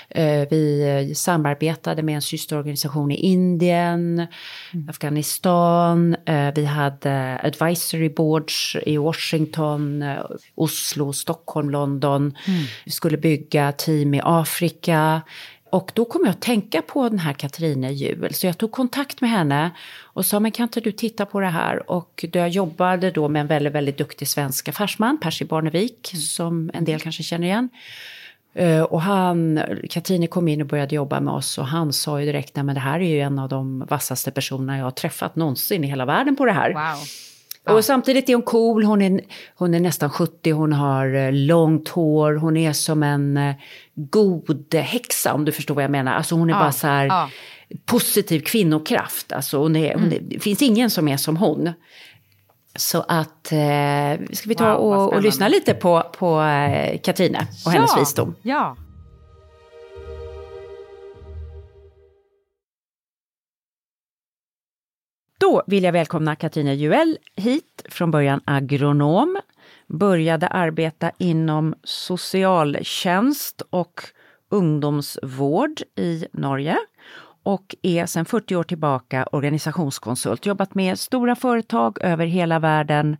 Eh, 0.08 0.48
vi 0.50 1.12
samarbetade 1.16 2.02
med 2.02 2.14
en 2.14 2.22
systerorganisation 2.22 3.10
i 3.10 3.16
Indien, 3.16 4.26
mm. 4.72 4.88
Afghanistan. 4.88 6.16
Eh, 6.26 6.54
vi 6.54 6.64
hade 6.64 7.40
advisory 7.42 8.08
boards 8.08 8.76
i 8.86 8.96
Washington, 8.96 10.02
eh, 10.02 10.24
Oslo, 10.54 11.12
Stockholm, 11.12 11.70
London. 11.70 12.22
Mm. 12.22 12.62
Vi 12.84 12.90
skulle 12.90 13.16
bygga 13.16 13.72
team 13.72 14.14
i 14.14 14.20
Afrika. 14.24 15.22
Och 15.74 15.92
då 15.94 16.04
kom 16.04 16.20
jag 16.24 16.30
att 16.30 16.40
tänka 16.40 16.82
på 16.82 17.08
den 17.08 17.18
här 17.18 17.32
Katrine 17.32 17.92
Juel, 17.92 18.34
så 18.34 18.46
jag 18.46 18.58
tog 18.58 18.72
kontakt 18.72 19.20
med 19.20 19.30
henne 19.30 19.70
och 20.02 20.26
sa, 20.26 20.40
men 20.40 20.50
kan 20.50 20.64
inte 20.64 20.80
du 20.80 20.92
titta 20.92 21.26
på 21.26 21.40
det 21.40 21.46
här? 21.46 21.90
Och 21.90 22.24
jag 22.32 22.48
jobbade 22.48 23.10
då 23.10 23.28
med 23.28 23.40
en 23.40 23.46
väldigt, 23.46 23.72
väldigt 23.72 23.98
duktig 23.98 24.28
svensk 24.28 24.68
affärsman, 24.68 25.20
Percy 25.20 25.44
Barnevik, 25.44 26.12
mm. 26.12 26.20
som 26.22 26.70
en 26.74 26.84
del 26.84 27.00
kanske 27.00 27.22
känner 27.22 27.46
igen. 27.46 27.68
Eh, 28.54 28.82
och 28.82 29.02
han, 29.02 29.60
Katrine 29.90 30.26
kom 30.26 30.48
in 30.48 30.60
och 30.60 30.66
började 30.66 30.94
jobba 30.94 31.20
med 31.20 31.34
oss 31.34 31.58
och 31.58 31.66
han 31.66 31.92
sa 31.92 32.20
ju 32.20 32.26
direkt, 32.26 32.56
nej 32.56 32.64
men 32.64 32.74
det 32.74 32.80
här 32.80 33.00
är 33.00 33.08
ju 33.08 33.20
en 33.20 33.38
av 33.38 33.48
de 33.48 33.84
vassaste 33.90 34.30
personerna 34.30 34.78
jag 34.78 34.84
har 34.84 34.90
träffat 34.90 35.36
någonsin 35.36 35.84
i 35.84 35.86
hela 35.86 36.04
världen 36.04 36.36
på 36.36 36.44
det 36.44 36.52
här. 36.52 36.72
Wow. 36.72 37.04
Och 37.68 37.84
samtidigt 37.84 38.28
är 38.28 38.34
hon 38.34 38.42
cool, 38.42 38.84
hon 38.84 39.02
är, 39.02 39.20
hon 39.54 39.74
är 39.74 39.80
nästan 39.80 40.10
70, 40.10 40.50
hon 40.50 40.72
har 40.72 41.14
eh, 41.14 41.32
långt 41.32 41.88
hår, 41.88 42.34
hon 42.34 42.56
är 42.56 42.72
som 42.72 43.02
en 43.02 43.36
eh, 43.36 43.54
god 43.94 44.74
häxa 44.74 45.32
om 45.32 45.44
du 45.44 45.52
förstår 45.52 45.74
vad 45.74 45.84
jag 45.84 45.90
menar. 45.90 46.12
Alltså 46.12 46.34
hon 46.34 46.50
är 46.50 46.54
ja, 46.54 46.58
bara 46.58 46.72
så 46.72 46.86
här 46.86 47.06
ja. 47.06 47.30
positiv 47.84 48.40
kvinnokraft. 48.40 49.32
Alltså 49.32 49.58
hon 49.58 49.76
är, 49.76 49.94
hon 49.94 50.12
är, 50.12 50.16
mm. 50.16 50.28
det 50.28 50.38
finns 50.38 50.62
ingen 50.62 50.90
som 50.90 51.08
är 51.08 51.16
som 51.16 51.36
hon. 51.36 51.72
Så 52.76 53.04
att, 53.08 53.52
eh, 53.52 54.26
ska 54.32 54.48
vi 54.48 54.54
ta 54.54 54.78
wow, 54.78 54.92
och, 54.92 55.12
och, 55.12 55.22
lyssna 55.22 55.48
lite 55.48 55.74
på, 55.74 56.02
på 56.18 56.42
eh, 56.42 56.98
Katrine 56.98 57.38
och 57.38 57.46
ja, 57.64 57.70
hennes 57.70 57.98
visdom? 57.98 58.34
Ja. 58.42 58.76
Då 65.38 65.62
vill 65.66 65.84
jag 65.84 65.92
välkomna 65.92 66.36
Katrine 66.36 66.74
Juel 66.74 67.18
hit, 67.36 67.82
från 67.88 68.10
början 68.10 68.40
agronom, 68.44 69.40
började 69.86 70.48
arbeta 70.48 71.10
inom 71.18 71.74
socialtjänst 71.84 73.62
och 73.70 74.00
ungdomsvård 74.50 75.80
i 75.96 76.26
Norge 76.32 76.76
och 77.42 77.74
är 77.82 78.06
sedan 78.06 78.24
40 78.24 78.56
år 78.56 78.62
tillbaka 78.62 79.26
organisationskonsult. 79.32 80.46
Jobbat 80.46 80.74
med 80.74 80.98
stora 80.98 81.36
företag 81.36 81.98
över 82.00 82.26
hela 82.26 82.58
världen. 82.58 83.16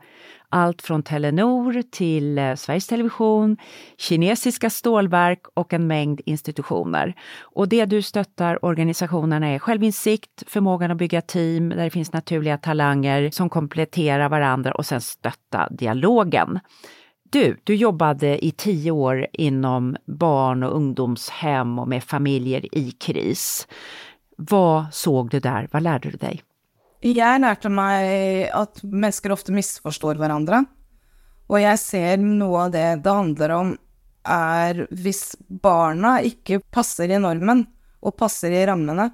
Allt 0.54 0.82
från 0.82 1.02
Telenor 1.02 1.82
till 1.90 2.38
eh, 2.38 2.54
Sveriges 2.54 2.87
Television, 2.87 3.56
kinesiska 3.99 4.70
stålverk 4.70 5.40
och 5.54 5.73
en 5.73 5.87
mängd 5.87 6.20
institutioner. 6.26 7.14
Och 7.40 7.68
det 7.68 7.84
du 7.84 8.02
stöttar 8.02 8.64
organisationerna 8.64 9.46
är 9.46 9.58
självinsikt, 9.58 10.42
förmågan 10.46 10.90
att 10.90 10.96
bygga 10.96 11.20
team 11.20 11.68
där 11.68 11.84
det 11.84 11.90
finns 11.90 12.12
naturliga 12.12 12.58
talanger 12.58 13.30
som 13.30 13.49
kompletterar 13.49 14.28
varandra 14.28 14.73
och 14.73 14.87
sen 14.87 15.00
stötta 15.00 15.68
dialogen. 15.70 16.61
Du, 17.30 17.56
du 17.64 17.75
jobbade 17.75 18.44
i 18.44 18.50
tio 18.50 18.90
år 18.90 19.26
inom 19.32 19.96
barn 20.06 20.62
och 20.62 20.76
ungdomshem 20.76 21.78
och 21.78 21.88
med 21.88 22.04
familjer 22.04 22.78
i 22.78 22.90
kris. 22.90 23.68
Vad 24.37 24.84
såg 24.92 25.30
du 25.30 25.40
där? 25.40 25.68
Vad 25.73 25.82
lärde 25.82 26.11
du 26.11 26.16
dig? 26.16 26.42
Jeg 27.04 27.40
lærte 27.42 27.68
meg 27.73 28.49
at 28.56 28.80
mennesker 28.84 29.34
ofte 29.34 29.52
misforstår 29.54 30.16
hverandre. 30.20 30.62
Og 31.52 31.58
jeg 31.61 31.80
ser 31.82 32.23
noe 32.23 32.66
av 32.66 32.73
det 32.73 32.87
det 33.04 33.12
handler 33.12 33.52
om, 33.58 33.75
er 34.25 34.87
hvis 34.88 35.34
barna 35.49 36.16
ikke 36.25 36.62
passer 36.73 37.12
i 37.12 37.20
normen 37.20 37.66
og 38.04 38.16
passer 38.16 38.54
i 38.56 38.64
rammene, 38.64 39.11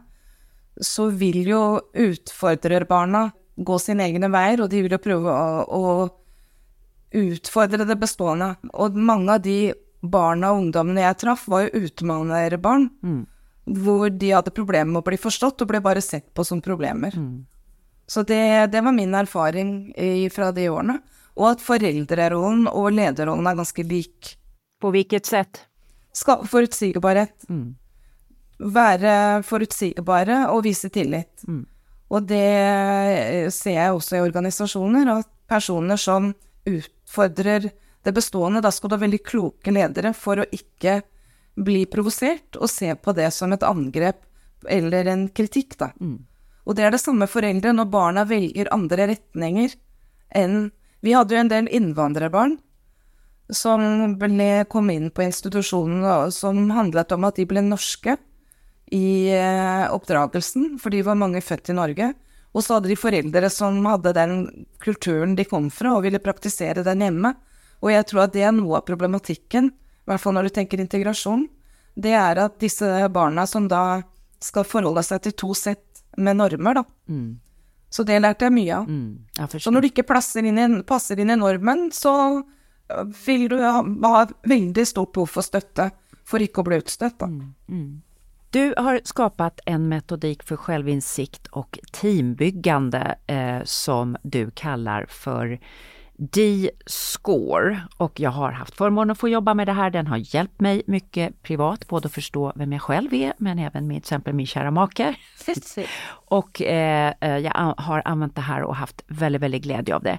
så 0.81 1.09
vil 1.11 1.43
jo 1.51 1.63
utfordrerbarna 1.99 3.25
gå 3.59 3.79
sine 3.83 4.07
egne 4.07 4.31
veier, 4.33 4.63
og 4.63 4.71
de 4.71 4.85
vil 4.85 4.95
jo 4.95 5.03
prøve 5.03 5.35
å, 5.35 5.65
å 5.67 7.19
utfordre 7.21 7.85
det 7.89 7.99
bestående. 7.99 8.55
Og 8.79 8.95
mange 8.95 9.35
av 9.35 9.43
de 9.45 9.59
barna 10.01 10.55
og 10.55 10.63
ungdommene 10.63 11.03
jeg 11.09 11.21
traff, 11.27 11.45
var 11.51 11.67
jo 11.67 11.85
utmannerbarn. 11.91 12.89
Mm 13.03 13.21
hvor 13.71 14.11
de 14.11 14.33
hadde 14.35 14.53
problemer 14.55 14.91
med 14.91 15.03
å 15.03 15.07
bli 15.07 15.19
forstått, 15.21 15.63
og 15.63 15.71
ble 15.71 15.81
bare 15.85 16.03
sett 16.05 16.31
på 16.35 16.45
som 16.47 16.63
problemer. 16.65 17.15
Mm. 17.17 17.47
Så 18.11 18.25
det, 18.27 18.67
det, 18.73 18.81
var 18.83 18.93
min 18.93 19.15
erfaring 19.15 19.93
fra 20.35 20.51
de 20.55 20.67
årene. 20.73 20.97
Og 21.39 21.53
at 21.53 21.61
foreldrerollen 21.63 22.67
og 22.67 22.91
lederrollen 22.97 23.47
er 23.47 23.59
ganske 23.61 23.85
lik. 23.87 24.33
På 24.83 24.91
hvilket 24.91 25.29
sett? 25.31 25.61
Skal, 26.17 26.43
forutsigbarhet. 26.51 27.47
Mm. 27.49 27.77
Være 28.75 29.13
forutsigbare 29.47 30.41
og 30.51 30.65
vise 30.67 30.91
tillit. 30.93 31.45
Mm. 31.47 31.63
Og 32.11 32.27
det 32.27 33.53
ser 33.55 33.77
jeg 33.77 33.95
også 33.95 34.19
i 34.19 34.25
organisasjoner, 34.25 35.13
at 35.21 35.31
personer 35.51 36.01
som 36.01 36.33
utfordrer 36.67 37.69
det 38.03 38.15
bestående, 38.17 38.63
da 38.65 38.73
skal 38.75 38.91
du 38.91 38.97
ha 38.97 39.05
veldig 39.05 39.21
kloke 39.23 39.71
ledere 39.71 40.11
for 40.17 40.43
å 40.43 40.49
ikke 40.51 40.99
bli 41.61 41.85
provosert 41.91 42.59
og 42.59 42.71
se 42.73 42.91
på 42.97 43.15
det 43.15 43.29
som 43.37 43.53
et 43.55 43.67
angrep 43.67 44.25
eller 44.69 45.09
en 45.13 45.29
kritikk, 45.33 45.77
da. 45.79 45.93
Mm. 46.01 46.19
Och 46.71 46.77
det 46.77 46.83
är 46.83 46.91
det 46.91 46.99
samma 46.99 47.27
föräldrar 47.27 47.73
når 47.73 47.85
barna 47.85 48.25
väljer 48.25 48.75
andra 48.75 49.07
riktningar 49.07 49.71
än... 50.31 50.71
Vi 51.01 51.13
hade 51.13 51.35
ju 51.35 51.41
en 51.41 51.49
del 51.49 51.69
invandrarbarn 51.69 52.59
som 53.49 53.81
ble, 54.19 54.65
kom 54.65 54.91
in 54.91 55.11
på 55.11 55.23
institutionen. 55.23 56.05
og 56.05 56.33
som 56.33 56.71
handlade 56.71 57.15
om 57.15 57.25
att 57.25 57.37
de 57.37 57.45
blev 57.45 57.65
norska 57.65 58.17
i 58.87 59.33
eh, 59.35 59.95
oppdragelsen, 59.95 60.79
de 60.91 61.03
var 61.03 61.15
många 61.15 61.41
födda 61.41 61.73
i 61.73 61.73
Norge. 61.73 62.13
Och 62.53 62.65
så 62.65 62.75
hade 62.75 62.89
de 62.89 62.97
föräldrar 62.97 63.49
som 63.49 63.87
hade 63.87 64.13
den 64.13 64.67
kulturen 64.79 65.37
de 65.37 65.45
kom 65.45 65.71
från 65.71 65.97
och 65.97 66.05
ville 66.05 66.19
praktisera 66.19 66.83
den 66.83 67.01
hemma. 67.01 67.35
Och 67.81 67.93
jag 67.93 68.07
tror 68.07 68.21
att 68.21 68.33
det 68.33 68.43
är 68.43 68.53
noe 68.53 68.77
av 68.77 68.81
problematikken 68.81 69.67
i 69.67 70.11
hvert 70.11 70.21
fall 70.21 70.35
når 70.35 70.43
du 70.43 70.49
tänker 70.49 70.81
integration. 70.81 71.49
det 71.95 72.13
är 72.13 72.37
att 72.37 72.61
disse 72.61 73.09
barna 73.09 73.47
som 73.47 73.69
då 73.69 74.03
ska 74.41 74.65
forholde 74.65 75.03
sig 75.03 75.19
till 75.19 75.33
två 75.33 75.55
sätt 75.55 75.90
med 76.21 76.39
normer, 76.41 76.81
da. 76.81 76.85
Mm. 77.09 77.41
Så 77.91 78.05
det 78.07 78.21
lærte 78.23 78.47
jeg 78.47 78.55
mye 78.55 78.77
av. 78.77 78.87
Mm, 78.87 79.49
så 79.59 79.71
når 79.75 79.83
du 79.83 79.89
ikke 79.89 80.05
inn 80.39 80.59
i, 80.59 80.67
passer 80.87 81.19
inn 81.19 81.31
i 81.31 81.37
normen, 81.37 81.89
så 81.93 82.43
vil 83.27 83.49
du 83.51 83.59
ha, 83.63 83.83
ha 83.83 84.27
veldig 84.47 84.87
stort 84.87 85.13
behov 85.13 85.27
for 85.27 85.47
støtte 85.47 85.91
for 86.27 86.43
ikke 86.43 86.63
å 86.63 86.69
bli 86.69 86.79
utstøtt. 86.79 87.19
Da. 87.19 87.27
Mm, 87.27 87.55
mm. 87.69 88.03
Du 88.51 88.75
har 88.77 89.01
skapat 89.05 89.61
en 89.67 89.89
metodik 89.89 90.43
för 90.43 90.57
självinsikt 90.57 91.47
och 91.47 91.79
teambyggande 91.93 93.19
eh, 93.27 93.65
som 93.65 94.17
du 94.23 94.51
kallar 94.51 95.07
för 95.09 95.61
D-score 96.21 97.81
och 97.97 98.21
jag 98.21 98.31
har 98.31 98.53
haft 98.53 98.77
förmånen 98.77 99.11
att 99.11 99.19
få 99.19 99.29
jobba 99.29 99.55
med 99.55 99.69
det 99.69 99.73
här. 99.73 99.91
Den 99.91 100.07
har 100.07 100.35
hjälpt 100.35 100.61
mig 100.61 100.83
mycket 100.87 101.43
privat, 101.43 101.89
både 101.89 102.07
att 102.07 102.13
förstå 102.13 102.53
vem 102.55 102.73
jag 102.73 102.83
själv 102.83 103.15
är 103.15 103.33
men 103.39 103.59
även 103.59 103.87
med 103.87 103.95
till 103.95 103.99
exempel 103.99 104.35
min 104.35 104.47
kära 104.47 104.71
make. 104.71 105.15
och 106.11 106.63
eh, 106.63 107.39
jag 107.39 107.75
har 107.77 108.03
använt 108.05 108.35
det 108.35 108.41
här 108.41 108.63
och 108.63 108.77
haft 108.77 109.05
väldigt, 109.07 109.43
väldigt 109.43 109.63
glädje 109.63 109.95
av 109.95 110.03
det. 110.03 110.19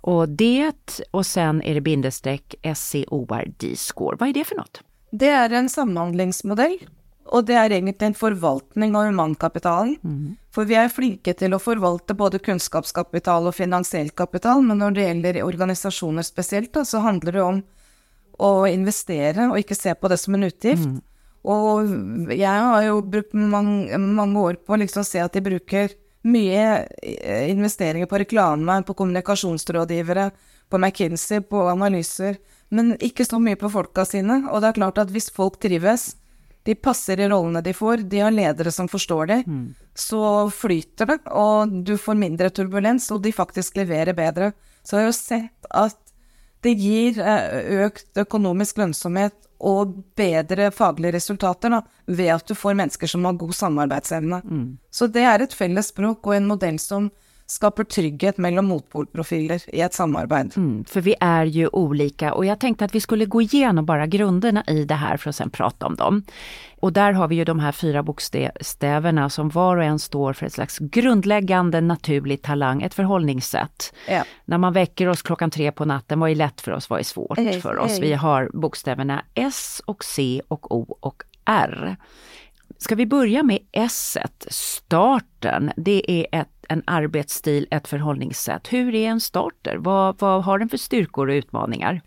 Och 0.00 0.28
det 0.28 1.00
och 1.10 1.26
sen 1.26 1.62
är 1.62 1.74
det 1.74 1.80
bindestreck 1.80 2.54
SCOR 2.74 3.44
D-score. 3.58 4.16
Vad 4.20 4.28
är 4.28 4.32
det 4.32 4.44
för 4.44 4.56
något? 4.56 4.82
Det 5.10 5.28
är 5.28 5.50
en 5.50 5.68
samhandlingsmodell 5.68 6.78
og 7.30 7.46
det 7.46 7.56
er 7.58 7.74
egentlig 7.76 8.08
en 8.08 8.16
forvaltning 8.16 8.94
av 8.96 9.10
humankapitalen. 9.10 9.96
Mm. 10.02 10.38
For 10.54 10.66
vi 10.66 10.76
er 10.80 10.90
flinke 10.90 11.34
til 11.38 11.54
å 11.54 11.60
forvalte 11.62 12.16
både 12.18 12.40
kunnskapskapital 12.42 13.46
og 13.46 13.54
finansiell 13.54 14.10
kapital, 14.16 14.64
men 14.66 14.80
når 14.82 14.96
det 14.96 15.04
gjelder 15.06 15.42
organisasjoner 15.44 16.26
spesielt, 16.26 16.72
da, 16.74 16.82
så 16.84 17.02
handler 17.04 17.36
det 17.36 17.44
om 17.44 17.62
å 18.40 18.50
investere 18.66 19.50
og 19.50 19.60
ikke 19.60 19.78
se 19.78 19.94
på 19.94 20.10
det 20.10 20.18
som 20.18 20.34
en 20.34 20.48
utgift. 20.48 20.88
Mm. 20.88 20.98
Og 21.50 22.32
jeg 22.36 22.64
har 22.66 22.84
jo 22.84 23.00
brukt 23.04 23.36
mange, 23.36 23.98
mange 24.00 24.46
år 24.50 24.60
på 24.64 24.74
å 24.74 24.80
liksom 24.80 25.06
se 25.06 25.22
at 25.22 25.36
de 25.36 25.44
bruker 25.44 25.94
mye 26.28 26.64
eh, 27.00 27.48
investeringer 27.48 28.08
på 28.10 28.20
reklame, 28.20 28.80
på 28.84 28.96
kommunikasjonsrådgivere, 28.96 30.30
på 30.70 30.80
McKinsey, 30.80 31.40
på 31.40 31.62
analyser, 31.70 32.36
men 32.70 32.92
ikke 33.02 33.24
så 33.26 33.40
mye 33.42 33.58
på 33.58 33.70
folka 33.72 34.04
sine. 34.06 34.42
Og 34.50 34.60
det 34.60 34.70
er 34.70 34.80
klart 34.82 35.00
at 35.00 35.12
hvis 35.14 35.30
folk 35.34 35.56
trives, 35.62 36.12
de 36.62 36.74
passer 36.76 37.20
i 37.20 37.28
rollene 37.28 37.62
de 37.64 37.72
får, 37.74 38.04
de 38.10 38.20
har 38.20 38.34
ledere 38.34 38.72
som 38.72 38.88
forstår 38.88 39.26
det. 39.26 39.38
Mm. 39.46 39.74
Så 39.94 40.22
flyter 40.52 41.08
det, 41.08 41.18
og 41.32 41.72
du 41.86 41.96
får 41.98 42.18
mindre 42.20 42.50
turbulens, 42.52 43.08
og 43.14 43.22
de 43.24 43.32
faktisk 43.32 43.80
leverer 43.80 44.16
bedre. 44.16 44.52
Så 44.82 44.96
jeg 44.96 45.06
har 45.06 45.08
jo 45.08 45.16
sett 45.16 45.70
at 45.70 45.98
det 46.60 46.74
gir 46.76 47.20
eh, 47.24 47.86
økt 47.86 48.20
økonomisk 48.20 48.82
lønnsomhet 48.82 49.36
og 49.60 49.96
bedre 50.16 50.70
faglige 50.72 51.16
resultater 51.16 51.72
da, 51.72 51.80
ved 52.08 52.32
at 52.34 52.48
du 52.48 52.56
får 52.56 52.76
mennesker 52.76 53.08
som 53.08 53.24
har 53.28 53.40
god 53.40 53.56
samarbeidsevne. 53.56 54.42
Mm. 54.44 54.68
Så 54.92 55.08
det 55.12 55.24
er 55.28 55.44
et 55.44 55.56
felles 55.56 55.92
språk 55.92 56.28
og 56.28 56.36
en 56.36 56.48
modell 56.48 56.80
som 56.80 57.10
skapar 57.50 57.84
trygghet 57.84 58.38
mellan 58.38 58.64
motpolprofiler 58.64 59.62
i 59.66 59.80
ett 59.80 59.94
samarbete. 59.94 60.60
Mm, 60.60 60.84
för 60.84 61.00
vi 61.00 61.14
är 61.20 61.44
ju 61.44 61.68
olika 61.68 62.34
och 62.34 62.46
jag 62.46 62.60
tänkte 62.60 62.84
att 62.84 62.94
vi 62.94 63.00
skulle 63.00 63.26
gå 63.26 63.42
igenom 63.42 63.86
bara 63.86 64.06
grunderna 64.06 64.64
i 64.66 64.84
det 64.84 64.94
här 64.94 65.16
för 65.16 65.30
att 65.30 65.36
sen 65.36 65.50
prata 65.50 65.86
om 65.86 65.96
dem. 65.96 66.24
Och 66.80 66.92
där 66.92 67.12
har 67.12 67.28
vi 67.28 67.34
ju 67.34 67.44
de 67.44 67.58
här 67.58 67.72
fyra 67.72 68.02
bokstäverna 68.02 69.30
som 69.30 69.48
var 69.48 69.76
och 69.76 69.84
en 69.84 69.98
står 69.98 70.32
för 70.32 70.46
ett 70.46 70.52
slags 70.52 70.78
grundläggande 70.78 71.80
naturlig 71.80 72.42
talang, 72.42 72.82
ett 72.82 72.94
förhållningssätt. 72.94 73.94
Ja. 74.08 74.24
När 74.44 74.58
man 74.58 74.72
väcker 74.72 75.08
oss 75.08 75.22
klockan 75.22 75.50
tre 75.50 75.72
på 75.72 75.84
natten, 75.84 76.20
vad 76.20 76.30
är 76.30 76.34
lätt 76.34 76.60
för 76.60 76.72
oss, 76.72 76.90
vad 76.90 77.00
är 77.00 77.04
svårt 77.04 77.38
ej, 77.38 77.60
för 77.60 77.78
oss? 77.78 77.92
Ej. 77.92 78.00
Vi 78.00 78.12
har 78.12 78.50
bokstäverna 78.52 79.24
S 79.34 79.82
och 79.86 80.04
C 80.04 80.42
och 80.48 80.76
O 80.76 80.96
och 81.00 81.22
R. 81.44 81.96
Ska 82.78 82.94
vi 82.94 83.06
börja 83.06 83.42
med 83.42 83.58
S, 83.72 84.18
starten? 84.48 85.72
Det 85.76 86.10
är 86.10 86.40
ett 86.40 86.59
en 86.70 86.82
arbetsstil, 86.86 87.66
ett 87.70 87.88
förhållningssätt. 87.88 88.72
Hur 88.72 88.94
är 88.94 89.08
en 89.08 89.20
starter? 89.20 89.76
Vad, 89.76 90.18
vad 90.18 90.44
har 90.44 90.58
den 90.58 90.68
för 90.68 90.76
styrkor 90.76 91.28
och 91.28 91.32
utmaningar? 91.32 92.00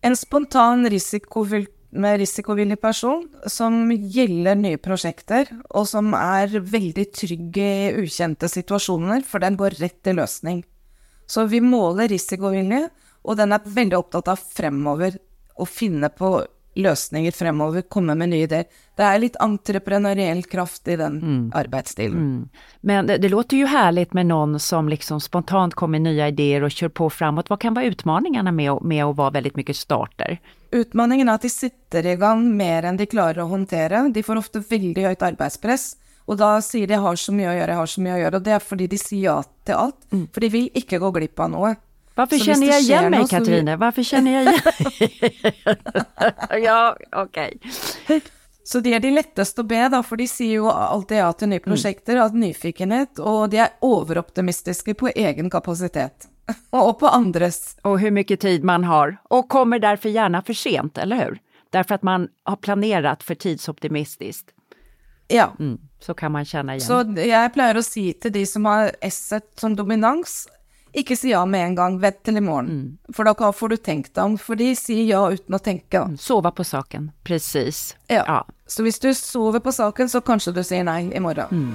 En 0.00 0.16
spontan 0.16 0.90
risikovill, 0.90 1.66
med 1.90 2.18
risikovillig 2.18 2.80
person 2.80 3.28
som 3.46 3.92
gäller 3.92 4.54
nya 4.54 4.78
projekt 4.78 5.30
och 5.68 5.88
som 5.88 6.14
är 6.14 6.46
väldigt 6.60 7.12
trygg 7.12 7.56
i 7.56 7.94
okända 7.98 8.48
situationer, 8.48 9.20
för 9.20 9.38
den 9.38 9.56
går 9.56 9.70
rätt 9.70 10.02
till 10.02 10.16
lösning. 10.16 10.64
Så 11.26 11.44
vi 11.44 11.60
måler 11.60 12.08
risikovilje, 12.08 12.88
och 13.22 13.36
den 13.36 13.52
är 13.52 13.60
väldigt 13.64 13.98
upptagen 13.98 14.32
av 14.32 14.36
fremover 14.36 15.18
och 15.54 15.68
finna 15.68 16.08
på 16.08 16.46
lösningar 16.74 17.30
fremover, 17.30 17.82
komma 17.82 18.14
med 18.14 18.28
nya 18.28 18.42
idéer. 18.42 18.64
Det 18.96 19.02
är 19.02 19.18
lite 19.18 19.38
entreprenöriell 19.38 20.42
kraft 20.42 20.88
i 20.88 20.96
den 20.96 21.22
mm. 21.22 21.52
arbetsstilen. 21.54 22.18
Mm. 22.18 22.48
Men 22.80 23.06
det, 23.06 23.18
det, 23.18 23.28
låter 23.28 23.56
ju 23.56 23.66
härligt 23.66 24.12
med 24.12 24.26
någon 24.26 24.60
som 24.60 24.88
liksom 24.88 25.20
spontant 25.20 25.74
kommer 25.74 25.98
med 25.98 26.00
nya 26.00 26.28
idéer 26.28 26.62
och 26.62 26.70
kör 26.70 26.88
på 26.88 27.10
framåt. 27.10 27.50
Vad 27.50 27.60
kan 27.60 27.74
vara 27.74 27.84
utmaningarna 27.84 28.52
med, 28.52 28.82
med 28.82 29.04
att 29.04 29.16
vara 29.16 29.30
väldigt 29.30 29.56
mycket 29.56 29.76
starter? 29.76 30.38
Utmaningen 30.70 31.28
är 31.28 31.34
att 31.34 31.42
de 31.42 31.50
sitter 31.50 32.06
igång 32.06 32.56
mer 32.56 32.82
än 32.82 32.96
de 32.96 33.06
klarar 33.06 33.44
att 33.44 33.50
hantera. 33.50 34.08
De 34.08 34.22
får 34.22 34.36
ofta 34.36 34.58
väldigt 34.58 35.04
högt 35.04 35.22
arbetspress. 35.22 35.96
Och 36.24 36.36
då 36.36 36.60
säger 36.62 36.86
de 36.86 36.94
har 36.94 37.16
så 37.16 37.32
mycket 37.32 37.50
att 37.50 37.56
göra, 37.56 37.70
jag 37.70 37.78
har 37.78 37.86
så 37.86 38.00
mycket 38.00 38.14
att 38.14 38.20
göra. 38.20 38.36
Och 38.36 38.42
det 38.42 38.50
är 38.50 38.58
för 38.58 38.76
att 38.76 38.90
de 38.90 38.98
säger 38.98 39.24
ja 39.24 39.42
till 39.64 39.74
allt. 39.74 40.12
Mm. 40.12 40.28
För 40.32 40.40
de 40.40 40.48
vill 40.48 40.70
inte 40.74 40.98
gå 40.98 41.10
glipp 41.10 41.40
av 41.40 41.50
något. 41.50 41.78
Varför 42.14 42.36
så 42.36 42.44
känner 42.44 42.66
jag 42.66 42.80
igen 42.80 43.10
mig 43.10 43.28
Katrine? 43.28 43.70
Vi... 43.70 43.76
Varför 43.76 44.02
känner 44.02 44.32
jag 44.32 44.42
igen 44.42 44.60
Ja, 46.64 46.96
okej. 47.12 47.58
Okay. 48.04 48.20
Så 48.64 48.80
det 48.80 48.94
är 48.94 49.00
det 49.00 49.10
lättaste 49.10 49.60
att 49.60 49.66
be, 49.66 49.88
då, 49.88 50.02
för 50.02 50.16
de 50.16 50.28
säger 50.28 50.52
ju 50.52 50.66
alltid 50.66 51.18
ja 51.18 51.32
till 51.32 51.48
nya 51.48 51.60
projekt, 51.60 52.08
mm. 52.08 52.22
av 52.22 52.36
nyfikenhet, 52.36 53.18
och 53.18 53.48
de 53.48 53.58
är 53.58 53.68
överoptimistiska 53.82 54.94
på 54.94 55.08
egen 55.08 55.50
kapacitet. 55.50 56.28
och 56.70 56.98
på 56.98 57.06
andres. 57.06 57.76
Och 57.82 58.00
hur 58.00 58.10
mycket 58.10 58.40
tid 58.40 58.64
man 58.64 58.84
har. 58.84 59.16
Och 59.22 59.48
kommer 59.48 59.78
därför 59.78 60.08
gärna 60.08 60.42
för 60.42 60.52
sent, 60.52 60.98
eller 60.98 61.24
hur? 61.24 61.38
Därför 61.70 61.94
att 61.94 62.02
man 62.02 62.28
har 62.44 62.56
planerat 62.56 63.22
för 63.22 63.34
tidsoptimistiskt. 63.34 64.50
Ja. 65.28 65.52
Mm, 65.58 65.78
så 66.00 66.14
kan 66.14 66.32
man 66.32 66.44
känna 66.44 66.76
igen. 66.76 66.86
Så 66.86 66.92
jag 67.16 67.52
brukar 67.52 67.82
säga 67.82 68.12
till 68.20 68.32
de 68.32 68.46
som 68.46 68.64
har 68.64 68.90
S 69.00 69.32
som 69.54 69.76
dominans, 69.76 70.48
inte 70.94 71.16
säga 71.16 71.30
ja 71.30 71.46
med 71.46 71.64
en 71.64 71.74
gång, 71.74 72.00
vänta 72.00 72.20
till 72.22 72.36
imorgon. 72.36 72.68
Mm. 72.70 72.98
För 73.12 73.24
då 73.24 73.52
får 73.52 73.68
du 73.68 73.76
tänkt 73.76 74.14
dem, 74.14 74.38
för 74.38 74.54
de 74.54 74.76
säger 74.76 75.04
ja 75.04 75.30
utan 75.30 75.54
att 75.54 75.64
tänka. 75.64 76.02
Mm, 76.02 76.18
sova 76.18 76.50
på 76.50 76.64
saken, 76.64 77.10
precis. 77.22 77.96
Ja. 78.06 78.24
ja. 78.26 78.46
Så 78.66 78.82
om 78.82 78.90
du 79.00 79.14
sover 79.14 79.60
på 79.60 79.72
saken 79.72 80.08
så 80.08 80.20
kanske 80.20 80.52
du 80.52 80.64
säger 80.64 80.84
nej 80.84 81.12
imorgon. 81.16 81.46
Mm. 81.50 81.74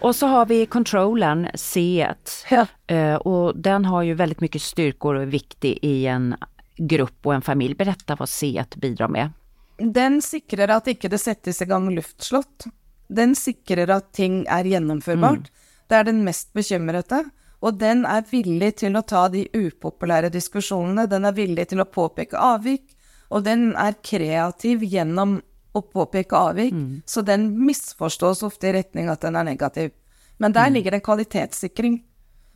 Och 0.00 0.16
så 0.16 0.26
har 0.26 0.46
vi 0.46 0.66
controllern 0.66 1.46
C1 1.46 2.14
ja. 2.50 2.66
Eh, 2.94 3.14
och 3.14 3.56
den 3.56 3.84
har 3.84 4.02
ju 4.02 4.14
väldigt 4.14 4.40
mycket 4.40 4.62
styrkor 4.62 5.14
och 5.14 5.22
är 5.22 5.26
viktig 5.26 5.78
i 5.82 6.06
en 6.06 6.34
grupp 6.76 7.26
och 7.26 7.34
en 7.34 7.42
familj. 7.42 7.74
Berätta 7.74 8.16
vad 8.16 8.28
C1 8.28 8.78
bidrar 8.78 9.08
med. 9.08 9.30
Den 9.76 10.22
säkrar 10.22 10.68
att 10.68 10.86
inte 10.86 11.08
det 11.08 11.18
sätts 11.18 11.62
igång 11.62 11.94
luftslott. 11.94 12.64
Den 13.08 13.34
sikrer 13.38 13.90
at 13.94 14.12
ting 14.16 14.44
er 14.50 14.66
gjennomførbart. 14.66 15.50
Mm. 15.50 15.66
Det 15.86 15.98
er 15.98 16.08
den 16.08 16.22
mest 16.26 16.52
bekymrede. 16.56 17.24
Og 17.64 17.78
den 17.80 18.04
er 18.08 18.26
villig 18.30 18.74
til 18.82 18.98
å 18.98 19.04
ta 19.06 19.26
de 19.32 19.46
upopulære 19.54 20.30
diskusjonene. 20.34 21.06
Den 21.10 21.24
er 21.28 21.36
villig 21.36 21.68
til 21.70 21.82
å 21.82 21.88
påpeke 21.88 22.38
avvik, 22.38 22.92
og 23.32 23.46
den 23.46 23.70
er 23.80 23.96
kreativ 24.04 24.84
gjennom 24.86 25.38
å 25.76 25.82
påpeke 25.82 26.36
avvik. 26.36 26.74
Mm. 26.74 27.00
Så 27.08 27.24
den 27.26 27.48
misforstås 27.66 28.44
ofte 28.46 28.70
i 28.70 28.76
retning 28.76 29.08
at 29.12 29.24
den 29.24 29.38
er 29.38 29.48
negativ. 29.48 29.94
Men 30.38 30.52
der 30.52 30.68
mm. 30.68 30.76
ligger 30.76 30.94
det 30.94 31.00
en 31.00 31.08
kvalitetssikring. 31.08 31.96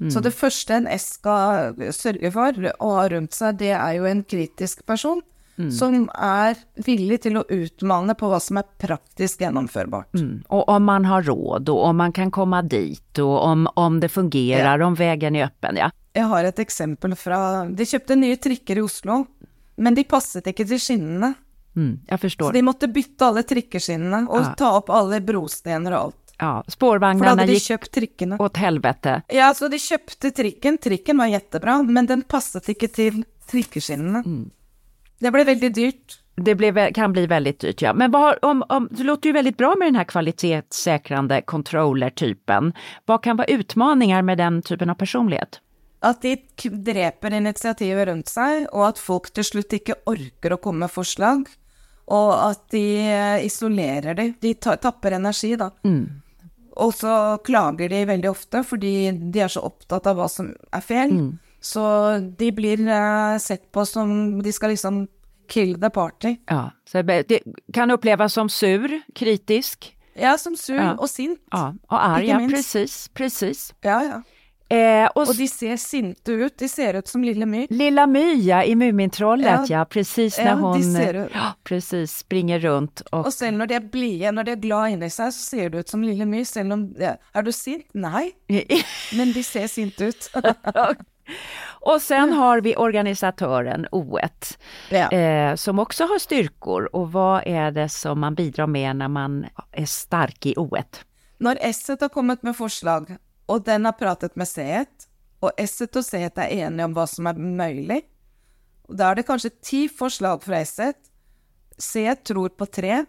Mm. 0.01 0.11
Så 0.13 0.23
det 0.25 0.33
første 0.37 0.77
en 0.77 0.89
S 0.89 1.15
skal 1.19 1.75
sørge 1.97 2.31
for 2.33 2.71
å 2.73 2.93
ha 2.97 3.09
rundt 3.13 3.37
seg, 3.37 3.59
det 3.61 3.75
er 3.77 3.99
jo 3.99 4.07
en 4.09 4.23
kritisk 4.25 4.85
person 4.89 5.21
Mm. 5.61 5.73
som 5.73 6.11
är 6.15 6.57
villig 6.75 7.23
till 7.23 7.37
att 7.37 7.47
utmana 7.49 8.15
på 8.15 8.29
vad 8.29 8.43
som 8.43 8.57
är 8.57 8.63
praktiskt 8.63 9.41
genomförbart. 9.41 10.15
Mm. 10.15 10.43
Och 10.49 10.69
om 10.69 10.85
man 10.85 11.05
har 11.05 11.23
råd 11.23 11.69
och 11.69 11.85
om 11.85 11.97
man 11.97 12.13
kan 12.13 12.31
komma 12.31 12.63
dit 12.63 13.19
och 13.19 13.45
om, 13.45 13.69
om 13.75 14.01
det 14.01 14.09
fungerar, 14.09 14.79
ja. 14.79 14.87
om 14.87 14.95
vägen 14.95 15.37
är 15.37 15.45
öppen. 15.45 15.77
Ja. 15.77 15.91
Jag 16.13 16.25
har 16.25 16.45
ett 16.45 16.59
exempel 16.59 17.15
från, 17.15 17.77
de 17.77 17.87
köpte 17.87 18.17
nya 18.17 18.37
trickor 18.37 18.79
i 18.79 18.81
Oslo, 18.81 19.27
men 19.77 19.95
de 19.95 20.05
passade 20.05 20.51
inte 20.51 20.65
till 20.65 20.81
skinnena. 20.81 21.35
Mm, 21.77 22.01
jag 22.07 22.21
förstår. 22.21 22.47
Så 22.47 22.53
de 22.53 22.63
måste 22.63 22.89
byta 22.89 23.27
alla 23.27 23.43
trickerskinnena 23.43 24.27
och 24.31 24.41
ja. 24.41 24.55
ta 24.57 24.79
upp 24.79 24.91
alla 24.91 25.21
brostenar 25.21 25.93
och 25.93 25.99
allt. 25.99 26.17
Ja, 26.39 26.65
spårvagnarna 26.69 27.47
gick 27.47 27.63
köpt 27.63 27.91
trickerna. 27.91 28.37
åt 28.41 28.57
helvete. 28.57 29.23
Ja, 29.29 29.55
så 29.55 29.69
de 29.69 29.79
köpte 29.79 30.31
tricken. 30.31 30.79
Tricken 30.79 31.19
var 31.19 31.27
jättebra, 31.27 31.83
men 31.83 32.07
den 32.07 32.23
passade 32.23 32.65
inte 32.69 32.89
till 32.89 33.25
trickerskinnena. 33.51 34.19
Mm. 34.19 34.51
Det 35.21 35.31
blev 35.31 35.47
väldigt 35.47 35.75
dyrt. 35.75 36.19
Det 36.35 36.55
blev, 36.55 36.93
kan 36.93 37.13
bli 37.13 37.27
väldigt 37.27 37.61
dyrt, 37.61 37.83
ja. 37.83 37.93
Men 37.93 38.11
vad, 38.11 38.39
om, 38.43 38.65
om, 38.69 38.89
det 38.91 39.03
låter 39.03 39.29
ju 39.29 39.33
väldigt 39.33 39.57
bra 39.57 39.75
med 39.79 39.89
den 39.89 39.95
här 39.95 40.05
kvalitetssäkrande 40.05 41.43
controller-typen. 41.43 42.73
Vad 43.07 43.23
kan 43.23 43.37
vara 43.37 43.47
utmaningar 43.47 44.23
med 44.23 44.39
den 44.39 44.63
typen 44.63 44.91
av 44.91 44.95
personlighet? 44.95 45.61
Att 46.01 46.23
de 46.23 46.37
dräper 46.71 47.33
initiativet 47.33 48.09
runt 48.09 48.29
sig 48.29 48.67
och 48.67 48.89
att 48.89 48.99
folk 48.99 49.33
till 49.33 49.45
slut 49.45 49.73
inte 49.73 49.95
orkar 50.07 50.51
att 50.51 50.63
komma 50.63 50.79
med 50.79 50.91
förslag. 50.91 51.49
Och 52.05 52.49
att 52.49 52.71
de 52.71 53.41
isolerar 53.43 54.15
det. 54.15 54.33
De 54.41 54.55
tappar 54.55 55.13
energi 55.13 55.57
då. 55.57 55.71
Mm. 55.85 56.11
Och 56.73 56.95
så 56.95 57.39
klagar 57.45 57.89
de 57.89 58.05
väldigt 58.05 58.31
ofta 58.31 58.65
för 58.65 58.77
de 58.77 59.09
är 59.41 59.49
så 59.49 59.61
upptagna 59.61 60.11
av 60.11 60.17
vad 60.17 60.31
som 60.31 60.55
är 60.73 60.81
fel. 60.81 61.11
Mm. 61.11 61.39
Så 61.61 62.11
de 62.39 62.53
blir 62.53 62.81
uh, 62.89 63.39
sett 63.39 63.73
på 63.73 63.87
som 63.87 64.43
de 64.43 64.53
ska 64.53 64.67
liksom 64.67 65.09
kill 65.49 65.81
the 65.81 65.91
party. 65.91 66.37
Ja, 66.47 66.71
så 66.93 67.03
det 67.03 67.41
kan 67.73 67.91
upplevas 67.91 68.33
som 68.33 68.49
sur, 68.49 69.01
kritisk. 69.15 69.97
Ja, 70.15 70.39
som 70.39 70.57
sur 70.57 70.77
Ja. 70.77 70.95
och 70.95 71.11
sint. 71.11 71.41
Ja, 71.51 71.75
och 71.89 72.05
arg, 72.05 72.27
ja, 72.29 72.49
precis, 72.51 73.09
precis. 73.09 73.75
Ja, 73.81 74.05
ja. 74.05 74.23
Eh, 74.77 75.07
och, 75.07 75.29
Och 75.29 75.35
de 75.37 75.49
ser 75.49 75.77
sinte 75.77 76.33
ut. 76.33 76.59
De 76.59 76.69
ser 76.69 76.95
ut 76.95 77.09
som 77.09 77.25
Lille 77.25 77.47
My. 77.47 77.67
Lilla 77.71 78.07
Mya 78.07 78.65
i 78.65 78.75
Mumintrollet, 78.75 79.47
ja, 79.47 79.79
Ja. 79.79 79.85
precis 79.85 80.39
Ja, 80.39 80.45
när 80.45 80.51
de 80.51 80.61
hon 80.63 80.97
eh, 80.97 81.27
ja, 81.35 81.55
precis, 81.65 82.17
springer 82.19 82.59
runt 82.59 83.01
och 83.01 83.27
Och 83.27 83.35
sen 83.35 83.59
när 83.59 83.67
de 83.67 83.75
är 83.75 83.81
blida, 83.81 84.31
när 84.31 84.45
de 84.45 84.53
är 84.53 84.57
glada 84.57 84.89
inne 84.89 85.11
sig, 85.11 85.33
så 85.33 85.39
ser 85.39 85.71
du 85.71 85.79
ut 85.79 85.89
som 85.89 86.05
Lille 86.05 86.27
My. 86.27 86.45
Selv 86.45 86.73
om 86.73 86.95
ja, 86.99 87.17
Är 87.33 87.43
du 87.43 87.53
sint? 87.53 87.87
Nej, 87.93 88.33
men 89.17 89.33
de 89.33 89.43
ser 89.43 89.67
sint 89.69 90.01
ut. 90.01 90.31
Och 91.83 92.03
sen 92.03 92.33
har 92.33 92.61
vi 92.61 92.77
organisatören 92.77 93.87
O1 93.87 94.59
ja. 94.91 95.11
eh, 95.11 95.55
som 95.55 95.79
också 95.79 96.05
har 96.05 96.19
styrkor. 96.19 96.97
Och 96.97 97.13
vad 97.13 97.43
är 97.47 97.71
det 97.71 97.89
som 97.89 98.21
man 98.21 98.35
bidrar 98.35 98.67
med 98.67 98.97
när 98.97 99.09
man 99.09 99.47
är 99.73 99.87
stark 99.87 100.47
i 100.47 100.55
O1? 100.55 100.85
Når 101.41 101.57
S-et 101.61 102.01
har 102.01 102.09
kommet 102.13 102.43
med 102.43 102.57
forslag, 102.57 103.15
og 103.49 103.65
den 103.65 103.85
har 103.89 103.97
pratet 103.97 104.35
med 104.37 104.45
C1, 104.45 105.07
og 105.41 105.55
S-et 105.57 105.97
og 105.97 106.05
C1 106.05 106.37
er 106.37 106.67
enige 106.67 106.85
om 106.85 106.97
hva 106.97 107.07
som 107.09 107.31
er 107.31 107.39
mulig, 107.41 108.03
og 108.91 108.99
da 108.99 109.09
er 109.09 109.17
det 109.17 109.25
kanskje 109.29 109.55
ti 109.65 109.87
forslag 109.89 110.43
fra 110.45 110.61
S1, 110.61 110.99
C1 111.81 112.21
tror 112.29 112.53
på 112.61 112.69
tre, 112.69 113.05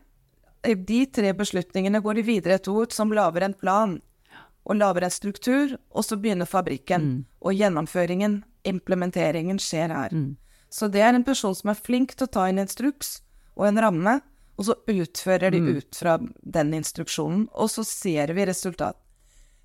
de 0.63 1.01
tre 1.11 1.33
beslutningene 1.35 1.99
går 1.99 2.21
de 2.21 2.23
videre 2.23 2.57
til 2.61 2.79
ord 2.83 2.95
som 2.95 3.11
lager 3.11 3.43
en 3.43 3.57
plan, 3.57 3.97
og 4.63 4.77
lager 4.77 5.03
en 5.07 5.13
struktur, 5.13 5.77
og 5.91 6.05
så 6.05 6.17
begynner 6.17 6.45
fabrikken, 6.45 7.25
og 7.41 7.57
gjennomføringen, 7.57 8.43
implementeringen 8.63 9.59
skjer 9.59 9.89
her. 9.89 10.13
Så 10.69 10.87
det 10.87 11.01
er 11.01 11.13
en 11.13 11.25
person 11.27 11.55
som 11.55 11.73
er 11.73 11.79
flink 11.79 12.13
til 12.15 12.27
å 12.27 12.31
ta 12.31 12.47
en 12.47 12.61
instruks 12.61 13.21
og 13.57 13.67
en 13.67 13.81
ramme, 13.81 14.19
og 14.57 14.67
så 14.67 14.75
utfører 14.87 15.51
de 15.51 15.59
ut 15.79 15.95
fra 15.97 16.19
den 16.43 16.73
instruksjonen, 16.77 17.47
og 17.51 17.71
så 17.73 17.83
ser 17.83 18.33
vi 18.37 18.45
resultat. 18.45 18.97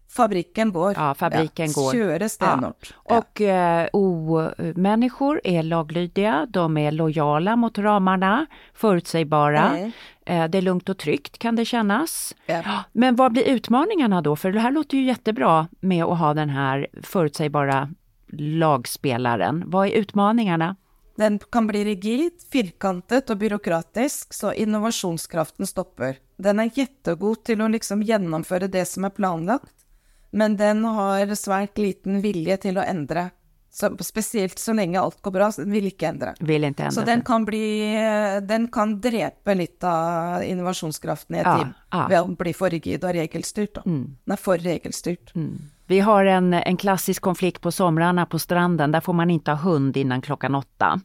Fabriken 0.08 0.72
går. 0.72 0.94
Ja, 0.96 1.14
fabriken 1.14 1.72
går. 1.72 1.92
Kjører 1.92 2.28
stenhårt. 2.28 2.94
Ja. 3.04 3.18
Och 3.18 3.40
eh, 3.40 3.88
O-människor 3.92 5.40
är 5.44 5.62
laglydiga, 5.62 6.46
de 6.50 6.76
är 6.76 6.90
lojala 6.90 7.56
mot 7.56 7.78
ramarna, 7.78 8.46
förutsägbara. 8.74 9.70
Mm. 9.70 9.92
Eh, 10.26 10.48
det 10.48 10.58
är 10.58 10.62
lugnt 10.62 10.88
och 10.88 10.98
tryggt 10.98 11.38
kan 11.38 11.56
det 11.56 11.64
kännas. 11.64 12.34
Ja. 12.46 12.62
Men 12.92 13.16
vad 13.16 13.32
blir 13.32 13.44
utmaningarna 13.44 14.22
då? 14.22 14.36
För 14.36 14.52
det 14.52 14.60
här 14.60 14.70
låter 14.70 14.96
ju 14.96 15.04
jättebra 15.04 15.68
med 15.80 16.04
att 16.04 16.18
ha 16.18 16.34
den 16.34 16.50
här 16.50 16.86
förutsägbara 17.02 17.88
lagspelaren. 18.32 19.62
Vad 19.66 19.86
är 19.86 19.90
utmaningarna? 19.90 20.76
Den 21.16 21.38
kan 21.38 21.66
bli 21.66 21.84
rigid, 21.84 22.32
firkantet 22.52 23.30
og 23.30 23.38
byråkratisk, 23.38 24.34
så 24.34 24.52
innovasjonskraften 24.52 25.66
stopper. 25.66 26.18
Den 26.36 26.60
er 26.60 26.68
jättegod 26.76 27.40
til 27.48 27.62
å 27.64 27.68
liksom 27.72 28.02
gjennomføre 28.04 28.68
det 28.68 28.84
som 28.84 29.06
er 29.08 29.14
planlagt, 29.16 29.72
men 30.32 30.56
den 30.56 30.84
har 30.84 31.26
svært 31.34 31.78
liten 31.78 32.20
vilje 32.22 32.56
til 32.56 32.78
å 32.78 32.84
endre. 32.86 33.30
Så, 33.76 33.90
spesielt 34.00 34.58
så 34.58 34.72
lenge 34.72 34.96
alt 35.00 35.18
går 35.22 35.30
bra, 35.34 35.50
så 35.52 35.60
den 35.66 35.72
vil 35.76 35.84
ikke 35.90 36.08
endre. 36.08 36.30
Vill 36.40 36.64
inte 36.64 36.82
ändra 36.82 36.90
Så 36.94 37.00
sig. 37.02 37.06
den 37.10 37.22
kan, 37.22 37.44
bli, 37.44 37.92
den 38.48 38.68
kan 38.72 38.94
drepe 39.00 39.54
litt 39.54 39.84
av 39.84 40.42
innovasjonskraften 40.44 41.36
i 41.36 41.38
et 41.42 41.44
Ja, 41.46 41.56
team 41.58 41.74
ja. 41.92 42.06
ved 42.08 42.20
å 42.22 42.36
bli 42.40 42.54
for 42.56 42.70
rigid 42.72 43.04
og 43.04 43.12
regelstyrt. 43.14 43.74
Da. 43.74 43.82
Den 43.84 44.32
er 44.32 44.40
for 44.40 44.56
regelstyrt. 44.56 45.34
Vi 45.86 46.00
har 46.00 46.24
en, 46.24 46.54
en 46.54 46.76
klassisk 46.76 47.22
konflikt 47.22 47.60
på 47.60 47.70
somrarna 47.72 48.24
på 48.26 48.38
stranden. 48.38 48.92
Där 48.92 49.00
får 49.00 49.12
man 49.12 49.30
inte 49.30 49.50
ha 49.50 49.58
hund 49.70 49.96
innan 49.96 50.22
klockan 50.22 50.54
åtta. 50.54 51.00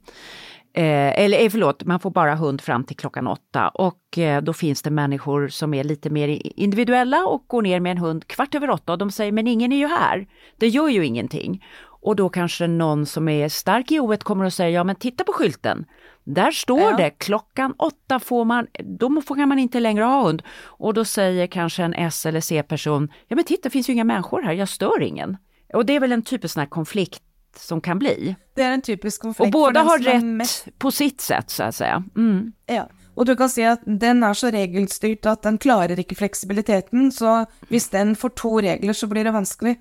Eh, 0.73 1.19
eller 1.23 1.43
eh, 1.43 1.49
förlåt, 1.49 1.83
man 1.83 1.99
får 1.99 2.11
bara 2.11 2.35
hund 2.35 2.61
fram 2.61 2.83
till 2.83 2.95
klockan 2.97 3.27
åtta. 3.27 3.69
Och 3.69 4.17
eh, 4.17 4.41
då 4.41 4.53
finns 4.53 4.81
det 4.81 4.91
människor 4.91 5.47
som 5.47 5.73
är 5.73 5.83
lite 5.83 6.09
mer 6.09 6.41
individuella 6.59 7.25
och 7.25 7.43
går 7.47 7.61
ner 7.61 7.79
med 7.79 7.91
en 7.91 7.97
hund 7.97 8.27
kvart 8.27 8.55
över 8.55 8.69
åtta 8.69 8.91
och 8.91 8.97
de 8.97 9.11
säger 9.11 9.31
men 9.31 9.47
ingen 9.47 9.71
är 9.71 9.77
ju 9.77 9.87
här. 9.87 10.27
Det 10.57 10.67
gör 10.67 10.87
ju 10.87 11.05
ingenting. 11.05 11.65
Och 11.83 12.15
då 12.15 12.29
kanske 12.29 12.67
någon 12.67 13.05
som 13.05 13.27
är 13.29 13.49
stark 13.49 13.91
i 13.91 13.99
oet 13.99 14.23
kommer 14.23 14.45
och 14.45 14.53
säger 14.53 14.75
ja 14.75 14.83
men 14.83 14.95
titta 14.95 15.23
på 15.23 15.33
skylten. 15.33 15.85
Där 16.23 16.51
står 16.51 16.81
Ja. 16.81 16.97
det 16.97 17.09
klockan 17.09 17.73
åtta 17.77 18.19
får 18.19 18.45
man, 18.45 18.67
då 18.99 19.21
får 19.21 19.35
kan 19.35 19.49
man 19.49 19.59
inte 19.59 19.79
längre 19.79 20.03
ha 20.03 20.23
hund. 20.23 20.43
Och 20.63 20.93
då 20.93 21.05
säger 21.05 21.47
kanske 21.47 21.83
en 21.83 21.93
S 21.93 22.25
eller 22.25 22.41
C-person, 22.41 23.11
ja 23.27 23.35
men 23.35 23.45
titta 23.45 23.61
det 23.63 23.69
finns 23.69 23.89
ju 23.89 23.93
inga 23.93 24.03
människor 24.03 24.41
här, 24.41 24.53
jag 24.53 24.69
stör 24.69 25.01
ingen. 25.01 25.37
Och 25.73 25.85
det 25.85 25.95
är 25.95 25.99
väl 25.99 26.11
en 26.11 26.21
typisk 26.21 26.53
sån 26.53 26.61
här 26.61 26.67
konflikt 26.67 27.21
som 27.59 27.81
kan 27.81 27.99
bli. 27.99 28.35
Det 28.55 28.63
er 28.63 28.73
en 28.73 28.81
typisk 28.81 29.21
konflikt. 29.21 29.45
Och 29.45 29.51
båda 29.51 29.81
har 29.81 29.99
rätt 29.99 30.23
mest 30.23 30.67
på 30.77 30.91
sitt 30.91 31.21
sätt 31.21 31.49
så 31.49 31.63
att 31.63 31.75
säga. 31.75 32.03
Mm. 32.15 32.53
Ja, 32.65 32.87
og 33.15 33.27
du 33.27 33.35
kan 33.35 33.49
si 33.51 33.63
at 33.67 33.83
den 33.85 34.23
er 34.23 34.33
så 34.37 34.49
regelstyrt 34.53 35.27
at 35.27 35.43
den 35.43 35.59
klarer 35.61 35.99
ikke 35.99 36.15
fleksibiliteten, 36.15 37.11
så 37.11 37.45
hvis 37.69 37.89
den 37.91 38.15
får 38.15 38.33
to 38.39 38.53
regler, 38.63 38.95
så 38.95 39.07
blir 39.11 39.27
det 39.27 39.35
vanskelig. 39.35 39.75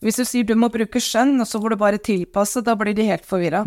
Hvis 0.00 0.16
du 0.16 0.24
sier 0.24 0.48
du 0.48 0.54
må 0.56 0.70
bruke 0.72 1.00
skjønn, 1.00 1.36
og 1.40 1.46
så 1.46 1.60
får 1.60 1.70
du 1.70 1.76
bare 1.76 1.98
tilpasse, 1.98 2.64
da 2.64 2.74
blir 2.74 2.96
de 2.96 3.06
helt 3.10 3.26
forvirra. 3.28 3.64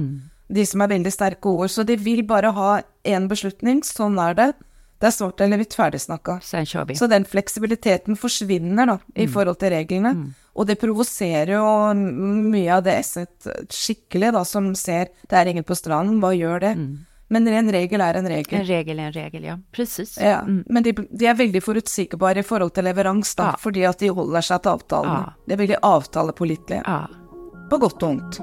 De 0.54 0.66
som 0.66 0.82
er 0.82 0.92
veldig 0.92 1.13
sterke 1.13 1.50
ord. 1.50 1.70
Så 1.70 1.86
de 1.88 1.96
vil 1.96 2.24
bare 2.28 2.52
ha 2.52 2.82
én 3.06 3.30
beslutning, 3.30 3.84
sånn 3.86 4.20
er 4.20 4.34
det. 4.34 4.54
Det 5.00 5.08
er 5.08 5.16
svart 5.16 5.42
eller 5.42 5.60
hvitt, 5.60 5.76
ferdigsnakka. 5.76 6.39
Sen 6.42 6.66
kör 6.66 6.86
vi. 6.86 6.96
Så 6.96 7.08
den 7.08 7.26
fleksibiliteten 7.26 8.16
forsvinner 8.16 8.86
da, 8.86 8.98
i 9.16 9.28
forhold 9.28 9.60
til 9.60 9.74
reglene. 9.76 10.34
Og 10.56 10.68
det 10.70 10.76
provoserer 10.82 11.56
jo 11.56 11.66
mye 11.98 12.76
av 12.76 12.84
det 12.86 13.00
S-et 13.02 13.48
skikkelig, 13.74 14.32
da, 14.36 14.44
som 14.46 14.74
ser 14.78 15.10
det 15.30 15.39
er 15.39 15.50
ingen 15.50 15.66
på 15.66 15.74
stranden, 15.78 16.20
hva 16.22 16.30
gjør 16.38 16.62
det? 16.62 16.74
Men 17.34 17.48
en 17.50 17.72
regel 17.74 18.02
er 18.06 18.20
en 18.20 18.28
regel. 18.30 18.60
En 18.60 18.68
regel 18.68 19.00
är 19.00 19.04
en 19.08 19.13
regel, 19.13 19.44
ja. 19.44 19.56
Precis. 19.72 20.18
Ja, 20.22 20.44
men 20.46 20.84
de, 20.84 20.92
de 20.94 21.26
er 21.26 21.34
veldig 21.39 21.63
forutsigbare 21.66 22.44
i 22.44 22.46
forhold 22.46 22.76
til 22.76 22.86
leverans, 22.86 23.34
Ja. 23.39 23.56
fordi 23.58 23.84
at 23.89 23.98
de 24.00 24.10
holder 24.13 24.42
seg 24.46 24.62
til 24.62 24.72
avtalen. 24.76 25.10
Ja. 25.10 25.34
De 25.48 25.54
er 25.54 25.58
veldig 25.63 25.80
avtalepålitelige, 25.82 26.84
Ja. 26.86 27.08
på 27.72 27.80
godt 27.82 28.04
og 28.04 28.10
vondt. 28.10 28.39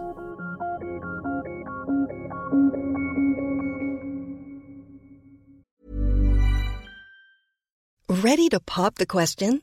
Ready 8.09 8.49
to 8.49 8.61
pop 8.61 8.96
the 8.96 9.07
question? 9.07 9.62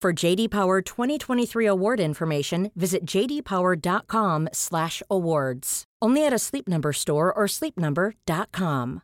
For 0.00 0.14
JD 0.14 0.50
Power 0.50 0.80
2023 0.80 1.66
award 1.66 2.00
information, 2.00 2.70
visit 2.74 3.04
jdpower.com/awards. 3.04 5.84
Only 6.00 6.24
at 6.24 6.32
a 6.32 6.38
Sleep 6.38 6.66
Number 6.66 6.94
store 6.94 7.30
or 7.30 7.44
sleepnumber.com. 7.44 9.02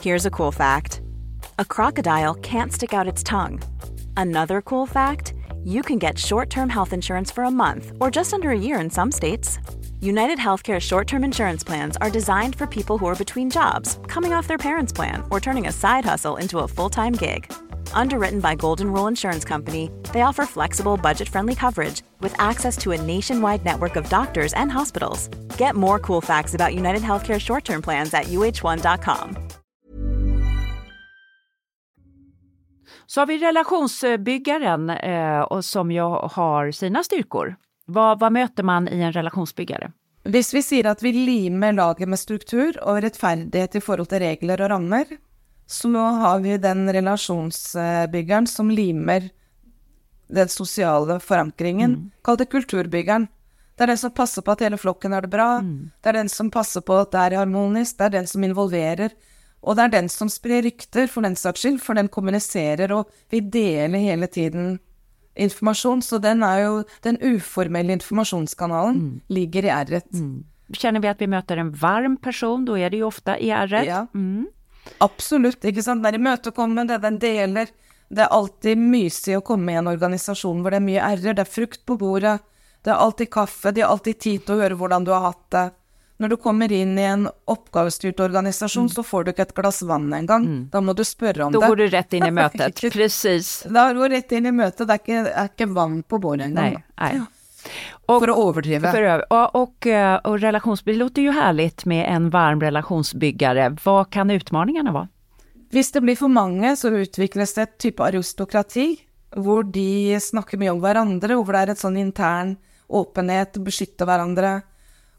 Here's 0.00 0.26
a 0.26 0.30
cool 0.30 0.50
fact 0.50 1.00
a 1.60 1.64
crocodile 1.64 2.34
can't 2.34 2.72
stick 2.72 2.92
out 2.92 3.06
its 3.06 3.22
tongue. 3.22 3.62
Another 4.16 4.60
cool 4.60 4.84
fact 4.84 5.34
you 5.62 5.80
can 5.80 6.00
get 6.00 6.18
short 6.18 6.50
term 6.50 6.68
health 6.68 6.92
insurance 6.92 7.30
for 7.30 7.44
a 7.44 7.50
month 7.50 7.92
or 8.00 8.10
just 8.10 8.34
under 8.34 8.50
a 8.50 8.58
year 8.58 8.80
in 8.80 8.90
some 8.90 9.12
states. 9.12 9.60
United 10.00 10.40
Healthcare 10.40 10.80
short 10.80 11.06
term 11.06 11.22
insurance 11.22 11.62
plans 11.62 11.96
are 12.00 12.10
designed 12.10 12.56
for 12.56 12.66
people 12.66 12.98
who 12.98 13.06
are 13.06 13.14
between 13.14 13.48
jobs, 13.48 14.00
coming 14.08 14.32
off 14.32 14.48
their 14.48 14.58
parents' 14.58 14.92
plan, 14.92 15.22
or 15.30 15.38
turning 15.38 15.68
a 15.68 15.72
side 15.72 16.04
hustle 16.04 16.38
into 16.38 16.58
a 16.58 16.66
full 16.66 16.90
time 16.90 17.12
gig. 17.12 17.46
Underwritten 17.94 18.40
by 18.40 18.54
Golden 18.54 18.92
Rule 18.92 19.08
Insurance 19.08 19.44
Company, 19.48 19.90
they 20.12 20.22
offer 20.22 20.46
flexible, 20.46 20.96
budget 20.96 21.28
friendly 21.28 21.54
coverage 21.54 22.02
with 22.20 22.34
access 22.38 22.76
to 22.78 22.92
a 22.92 23.02
nationwide 23.02 23.64
network 23.64 23.96
of 23.96 24.08
doctors 24.08 24.52
and 24.52 24.72
hospitals. 24.72 25.28
Get 25.58 25.74
more 25.74 25.98
cool 25.98 26.20
facts 26.20 26.54
about 26.54 26.74
United 26.74 27.02
Healthcare 27.02 27.40
short 27.40 27.64
term 27.64 27.82
plans 27.82 28.14
at 28.14 28.24
uh1.com. 28.24 29.36
Så 33.06 33.20
har 33.20 33.26
vi 33.26 33.38
relationsbyggaren 33.38 34.90
eh, 34.90 35.40
och 35.40 35.64
som 35.64 35.90
ju 35.90 36.00
har 36.32 36.70
sina 36.70 37.04
styrkor. 37.04 37.56
Vad, 37.86 38.18
vad 38.18 38.32
möter 38.32 38.62
man 38.62 38.88
i 38.88 39.00
en 39.00 39.12
relationsbyggare? 39.12 39.92
Hvis 40.24 40.54
vi 40.54 40.62
sier 40.62 40.86
at 40.86 41.02
vi 41.02 41.12
limer 41.12 41.72
laget 41.72 42.08
med 42.08 42.18
struktur 42.18 42.76
og 42.82 43.02
rettferdighet 43.02 43.74
i 43.74 43.80
forhold 43.82 44.08
til 44.12 44.22
regler 44.22 44.60
og 44.62 44.70
rammer, 44.70 45.04
så 45.72 45.88
har 46.22 46.40
vi 46.44 46.58
den 46.60 46.84
relasjonsbyggeren 46.92 48.46
som 48.46 48.70
limer 48.70 49.30
den 50.32 50.48
sosiale 50.48 51.18
forankringen. 51.20 51.94
Mm. 51.94 52.10
Kall 52.24 52.36
det 52.40 52.50
kulturbyggeren. 52.52 53.28
Det 53.76 53.84
er 53.84 53.92
den 53.92 54.00
som 54.00 54.12
passer 54.14 54.44
på 54.44 54.52
at 54.52 54.62
hele 54.64 54.78
flokken 54.80 55.12
har 55.16 55.24
det 55.24 55.32
bra. 55.32 55.58
Mm. 55.64 55.90
Det 56.00 56.12
er 56.12 56.18
den 56.20 56.28
som 56.28 56.50
passer 56.52 56.84
på 56.84 56.96
at 57.02 57.12
det 57.12 57.20
er 57.20 57.38
harmonisk. 57.40 57.98
Det 57.98 58.08
er 58.08 58.16
den 58.18 58.28
som 58.28 58.44
involverer. 58.44 59.14
Og 59.62 59.76
det 59.76 59.84
er 59.84 59.92
den 59.96 60.08
som 60.10 60.28
sprer 60.32 60.64
rykter, 60.66 61.06
for 61.06 61.22
den 61.22 61.36
saks 61.38 61.62
skyld, 61.62 61.78
for 61.80 61.94
den 61.94 62.08
kommuniserer, 62.10 62.90
og 62.92 63.10
vi 63.30 63.40
deler 63.40 64.02
hele 64.02 64.26
tiden 64.26 64.80
informasjon. 65.38 66.02
Så 66.02 66.18
den 66.18 66.42
er 66.42 66.64
jo 66.64 66.84
Den 67.02 67.18
uformelle 67.22 67.92
informasjonskanalen 67.92 69.22
ligger 69.28 69.64
i 69.64 69.70
r-et. 69.70 70.10
Känner 70.72 71.00
vi 71.00 71.08
att 71.08 71.20
vi 71.20 71.26
möter 71.26 71.56
en 71.56 71.72
varm 71.72 72.16
person, 72.16 72.64
då 72.64 72.78
är 72.78 72.90
det 72.90 72.96
ju 72.96 73.04
ofta 73.04 73.38
i 73.38 73.50
ärret. 73.50 73.86
Ja. 73.86 74.06
Mm. 74.14 74.46
Absolutt, 75.04 75.64
ikke 75.64 75.82
sant. 75.84 76.02
Det 76.02 76.12
er 76.12 76.18
imøtekommende, 76.20 76.98
den 77.02 77.18
deler. 77.22 77.70
Det 78.12 78.24
er 78.26 78.32
alltid 78.34 78.78
mysig 78.78 79.38
å 79.38 79.44
komme 79.44 79.72
i 79.72 79.78
en 79.80 79.88
organisasjon 79.88 80.60
hvor 80.62 80.74
det 80.74 80.82
er 80.82 80.88
mye 80.88 81.04
r-er. 81.14 81.36
Det 81.36 81.44
er 81.46 81.48
frukt 81.48 81.84
på 81.88 81.96
bordet, 82.00 82.40
det 82.84 82.90
er 82.92 82.98
alltid 83.00 83.30
kaffe, 83.32 83.72
de 83.72 83.84
har 83.84 83.94
alltid 83.94 84.18
tid 84.20 84.42
til 84.44 84.56
å 84.56 84.64
høre 84.64 84.76
hvordan 84.76 85.06
du 85.06 85.12
har 85.14 85.24
hatt 85.30 85.46
det. 85.54 85.68
Når 86.22 86.28
du 86.28 86.36
kommer 86.38 86.70
inn 86.70 86.92
i 87.00 87.02
en 87.08 87.24
oppgavestyrt 87.50 88.20
organisasjon, 88.22 88.90
så 88.92 89.02
får 89.02 89.24
du 89.24 89.30
ikke 89.32 89.46
et 89.48 89.54
glass 89.56 89.80
vann 89.88 90.12
engang. 90.14 90.44
Da 90.70 90.82
må 90.84 90.94
du 90.94 91.02
spørre 91.08 91.48
om 91.48 91.54
Då 91.54 91.62
det. 91.62 91.70
går 91.72 91.76
du 91.80 91.86
rätt 91.88 92.12
in 92.14 92.26
i 92.26 92.30
mötet, 92.30 92.82
precis. 92.94 93.64
Da 93.66 93.88
går 93.92 94.08
du 94.08 94.14
rett 94.14 94.32
inn 94.36 94.46
i 94.46 94.52
møtet. 94.54 94.84
Det 94.86 94.94
er 94.94 95.00
ikke, 95.02 95.22
det 95.26 95.32
er 95.34 95.50
ikke 95.50 95.68
vann 95.74 96.02
på 96.06 96.20
bordet 96.22 96.50
engang. 96.52 96.76
Nej, 96.76 96.84
nej. 97.00 97.24
Da. 97.62 98.18
For 98.18 98.30
å 98.30 98.36
overdrive. 98.48 98.90
För, 98.90 99.02
öv- 99.02 99.24
och, 99.30 99.54
och, 99.62 99.86
eh, 99.86 100.16
och 100.16 100.40
relationsbygg, 100.40 100.94
det 100.94 100.98
låter 100.98 101.22
ju 101.22 101.30
härligt 101.30 101.84
med 101.84 102.06
en 102.08 102.30
varm 102.30 102.60
relationsbyggare. 102.60 103.76
Vad 103.84 104.10
kan 104.10 104.30
utmaningarna 104.30 104.92
vara? 104.92 105.08
Hvis 105.70 105.92
det 105.92 106.00
blir 106.00 106.16
for 106.16 106.28
mange, 106.28 106.76
så 106.76 106.88
utvikles 106.90 107.54
det 107.54 107.62
et 107.62 107.78
type 107.78 108.02
aristokrati, 108.04 108.98
hvor 109.36 109.62
de 109.64 110.18
snakker 110.20 110.58
mye 110.60 110.70
om 110.74 110.80
hverandre, 110.82 111.36
og 111.38 111.46
hvor 111.46 111.56
det 111.56 111.62
er 111.62 111.72
et 111.72 111.80
sånn 111.80 111.96
intern 111.96 112.56
åpenhet, 112.92 113.56
beskytte 113.64 114.04
hverandre. 114.04 114.62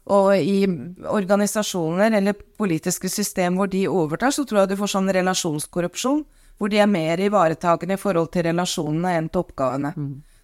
Og 0.06 0.36
i 0.36 0.66
organisasjoner 1.10 2.12
eller 2.20 2.36
politiske 2.58 3.08
system 3.10 3.56
hvor 3.58 3.70
de 3.72 3.86
overtar, 3.88 4.30
så 4.30 4.44
tror 4.46 4.60
jeg 4.62 4.74
du 4.74 4.76
får 4.82 4.92
sånn 4.94 5.10
relasjonskorrupsjon, 5.16 6.24
hvor 6.60 6.70
de 6.70 6.78
er 6.78 6.86
mer 6.86 7.18
ivaretagende 7.18 7.96
i 7.96 8.00
forhold 8.00 8.30
til 8.30 8.46
relasjonene 8.46 9.16
enn 9.18 9.28
til 9.32 9.42
oppgavene. 9.42 9.94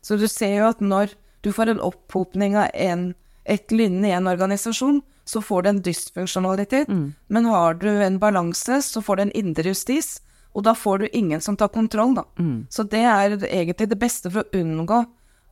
Så 0.03 0.17
du 0.19 0.27
ser 0.27 0.57
jo 0.57 0.69
at 0.73 0.81
når 0.81 1.13
du 1.41 1.53
får 1.53 1.67
en 1.73 1.81
opphopning 1.81 2.57
av 2.57 2.69
en, 2.75 3.15
et 3.45 3.71
lynne 3.73 4.09
i 4.09 4.13
en 4.17 4.27
organisasjon, 4.29 5.01
så 5.25 5.41
får 5.43 5.63
du 5.63 5.69
en 5.69 5.83
dysfunksjonalitet. 5.83 6.89
Men 7.29 7.45
har 7.45 7.75
du 7.75 7.89
en 7.89 8.19
balanse, 8.19 8.83
så 8.83 9.03
får 9.03 9.17
du 9.17 9.23
en 9.23 9.33
indre 9.33 9.63
justis, 9.71 10.21
og 10.55 10.65
da 10.67 10.75
får 10.75 10.99
du 10.99 11.09
ingen 11.13 11.41
som 11.41 11.57
tar 11.57 11.69
kontroll, 11.69 12.15
da. 12.15 12.25
Så 12.69 12.83
det 12.91 13.05
er 13.07 13.37
egentlig 13.47 13.89
det 13.89 13.99
beste 13.99 14.31
for 14.31 14.43
å 14.43 14.59
unngå 14.61 15.05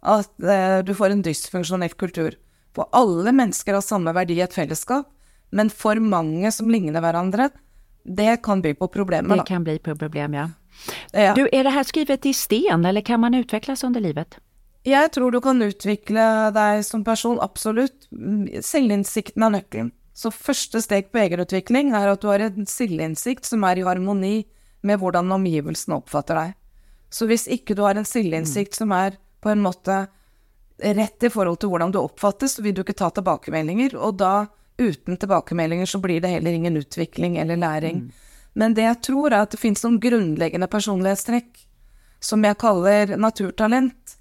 at 0.02 0.42
eh, 0.42 0.78
du 0.86 0.94
får 0.94 1.10
en 1.10 1.22
dysfunksjonell 1.22 1.94
kultur. 1.98 2.34
For 2.74 2.88
alle 2.92 3.32
mennesker 3.32 3.74
har 3.74 3.82
samme 3.82 4.12
verdi 4.14 4.36
i 4.38 4.44
et 4.44 4.54
fellesskap, 4.54 5.06
men 5.50 5.70
for 5.70 5.96
mange 6.02 6.50
som 6.52 6.68
ligner 6.70 7.00
hverandre, 7.00 7.48
det 8.04 8.42
kan 8.42 8.60
by 8.62 8.74
på 8.74 8.88
problemer, 8.88 9.28
Det 9.28 9.36
da. 9.42 9.44
kan 9.44 9.64
bli 9.64 9.78
problem, 9.78 10.34
ja. 10.34 10.48
Ja. 11.12 11.34
Du, 11.34 11.48
är 11.52 11.64
det 11.64 11.70
här 11.70 11.84
skrivet 11.84 12.26
i 12.26 12.34
sten 12.34 12.84
eller 12.84 13.00
kan 13.00 13.20
man 13.20 13.34
utvecklas 13.34 13.84
under 13.84 14.00
livet? 14.00 14.38
Jeg 14.86 15.10
tror 15.12 15.34
du 15.34 15.40
kan 15.42 15.62
utvikle 15.62 16.24
deg 16.54 16.84
som 16.86 17.02
person, 17.04 17.40
absolutt. 17.42 18.06
Självinsikten 18.10 18.62
Selvinnsikten 18.64 19.46
er 19.46 19.54
nøkkelen. 19.56 19.90
Så 20.18 20.30
første 20.34 20.80
steg 20.82 21.12
på 21.12 21.20
egenutvikling 21.22 21.92
er 21.94 22.10
at 22.10 22.22
du 22.22 22.28
har 22.30 22.42
en 22.42 22.66
selvinnsikt 22.66 23.46
som 23.46 23.62
er 23.68 23.78
i 23.78 23.86
harmoni 23.86 24.46
med 24.86 24.98
hvordan 24.98 25.30
omgivelsene 25.34 25.98
oppfatter 25.98 26.38
deg. 26.38 26.54
Så 27.10 27.28
hvis 27.30 27.46
ikke 27.50 27.76
du 27.78 27.84
har 27.86 27.98
en 27.98 28.08
selvinnsikt 28.08 28.74
som 28.78 28.92
er 28.96 29.18
på 29.42 29.52
en 29.52 29.62
måte 29.62 30.06
rett 30.78 31.22
i 31.22 31.30
forhold 31.30 31.60
til 31.62 31.72
hvordan 31.72 31.94
du 31.94 32.00
oppfattes, 32.00 32.56
så 32.56 32.62
vil 32.62 32.74
du 32.74 32.82
ikke 32.82 32.96
ta 32.98 33.10
tilbakemeldinger, 33.14 33.96
og 33.98 34.18
da, 34.20 34.48
uten 34.78 35.18
tilbakemeldinger, 35.18 35.86
så 35.90 36.02
blir 36.02 36.22
det 36.22 36.32
heller 36.36 36.54
ingen 36.54 36.78
utvikling 36.78 37.38
eller 37.38 37.58
læring. 37.58 38.08
Men 38.58 38.74
det 38.74 38.86
jeg 38.86 39.02
tror 39.10 39.32
er 39.32 39.42
at 39.44 39.54
det 39.54 39.62
finnes 39.62 39.82
noen 39.84 40.00
grunnleggende 40.02 40.70
personlighetstrekk 40.70 41.64
som 42.22 42.42
jeg 42.42 42.58
kaller 42.58 43.14
naturtalent. 43.18 44.17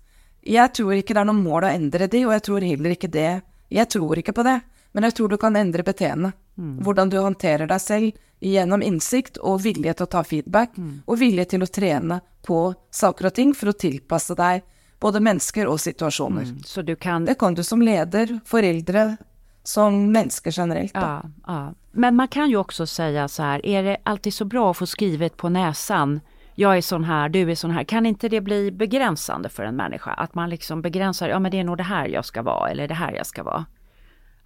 Jeg 0.48 0.74
tror 0.74 0.94
ikke 0.96 1.14
det 1.14 1.22
er 1.22 1.28
noe 1.28 1.38
mål 1.38 1.68
å 1.68 1.72
endre 1.76 2.08
de, 2.08 2.24
og 2.26 2.34
jeg 2.38 2.44
tror 2.48 2.66
heller 2.66 2.96
ikke 2.96 3.12
det 3.12 3.42
Jeg 3.70 3.90
tror 3.92 4.18
ikke 4.18 4.34
på 4.34 4.46
det, 4.48 4.62
men 4.96 5.04
jeg 5.04 5.14
tror 5.18 5.30
du 5.30 5.38
kan 5.38 5.56
endre 5.60 5.84
beteende. 5.84 6.32
Hvordan 6.56 7.10
du 7.12 7.18
håndterer 7.20 7.68
deg 7.68 7.82
selv 7.84 8.16
gjennom 8.40 8.82
innsikt 8.82 9.38
og 9.38 9.60
vilje 9.62 9.94
til 9.94 10.08
å 10.08 10.10
ta 10.10 10.24
feedback, 10.24 10.78
og 11.06 11.20
vilje 11.20 11.46
til 11.52 11.66
å 11.66 11.68
trene 11.68 12.22
på 12.48 12.74
saker 12.92 13.28
og 13.30 13.34
ting 13.36 13.54
for 13.54 13.74
å 13.74 13.78
tilpasse 13.78 14.38
deg 14.40 14.64
både 15.00 15.20
mennesker 15.20 15.68
og 15.68 15.80
situasjoner. 15.84 16.56
Så 16.66 16.82
du 16.82 16.96
kan... 16.96 17.26
Det 17.26 17.36
kan 17.38 17.54
du 17.54 17.64
som 17.64 17.82
leder, 17.82 18.40
foreldre, 18.46 19.18
som 19.64 20.12
mennesker 20.12 20.52
generelt. 20.52 20.94
Da. 20.94 21.22
Ja, 21.22 21.30
ja. 21.48 21.74
Men 21.92 22.16
man 22.16 22.28
kan 22.28 22.50
ju 22.50 22.58
också 22.58 22.88
säga 22.88 23.28
så 23.28 23.44
här, 23.44 23.66
är 23.66 23.84
det 23.84 23.98
alltid 24.04 24.34
så 24.34 24.46
bra 24.46 24.72
att 24.72 24.78
få 24.78 24.86
skrivet 24.86 25.38
på 25.38 25.50
näsan, 25.50 26.20
jag 26.60 26.78
är 26.78 26.82
sån 26.82 27.04
här, 27.04 27.30
du 27.30 27.52
är 27.52 27.56
sån 27.56 27.72
här, 27.72 27.84
kan 27.84 28.06
inte 28.06 28.30
det 28.30 28.42
bli 28.42 28.72
begränsande 28.72 29.50
för 29.50 29.64
en 29.64 29.76
människa? 29.76 30.12
Att 30.12 30.36
man 30.36 30.50
liksom 30.50 30.82
begränsar, 30.82 31.30
ja 31.30 31.40
men 31.40 31.52
det 31.52 31.60
är 31.60 31.64
nog 31.64 31.78
det 31.78 31.84
här 31.84 32.08
jag 32.08 32.26
ska 32.26 32.42
vara 32.42 32.70
eller 32.70 32.88
det 32.88 32.94
här 32.94 33.12
jag 33.14 33.26
ska 33.26 33.44
vara. 33.44 33.66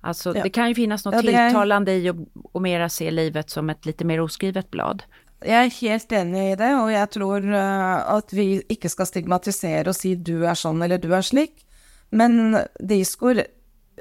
Alltså 0.01 0.35
Ja. 0.35 0.43
det 0.43 0.49
kan 0.49 0.67
ju 0.69 0.75
finnas 0.75 1.05
något 1.05 1.13
Ja, 1.13 1.19
är- 1.31 1.47
tilltalande 1.49 1.91
i 1.93 2.09
att 2.09 2.15
och 2.53 2.61
mera 2.61 2.89
se 2.89 3.11
livet 3.11 3.49
som 3.49 3.69
ett 3.69 3.85
lite 3.85 4.05
mer 4.05 4.19
oskrivet 4.21 4.71
blad. 4.71 5.03
Jeg 5.45 5.65
er 5.65 5.69
helt 5.81 6.11
enig 6.11 6.51
i 6.51 6.55
det, 6.55 6.73
og 6.75 6.91
jeg 6.91 7.09
tror 7.15 7.45
eh, 7.53 8.13
at 8.13 8.33
vi 8.33 8.61
ikke 8.69 8.89
skal 8.89 9.05
stigmatisere 9.09 9.89
og 9.89 9.95
si 9.97 10.11
du 10.15 10.43
er 10.45 10.53
sånn 10.53 10.81
eller 10.85 10.97
du 11.01 11.07
er 11.17 11.21
slik. 11.25 11.63
Men 12.11 12.57
Discord 12.79 13.41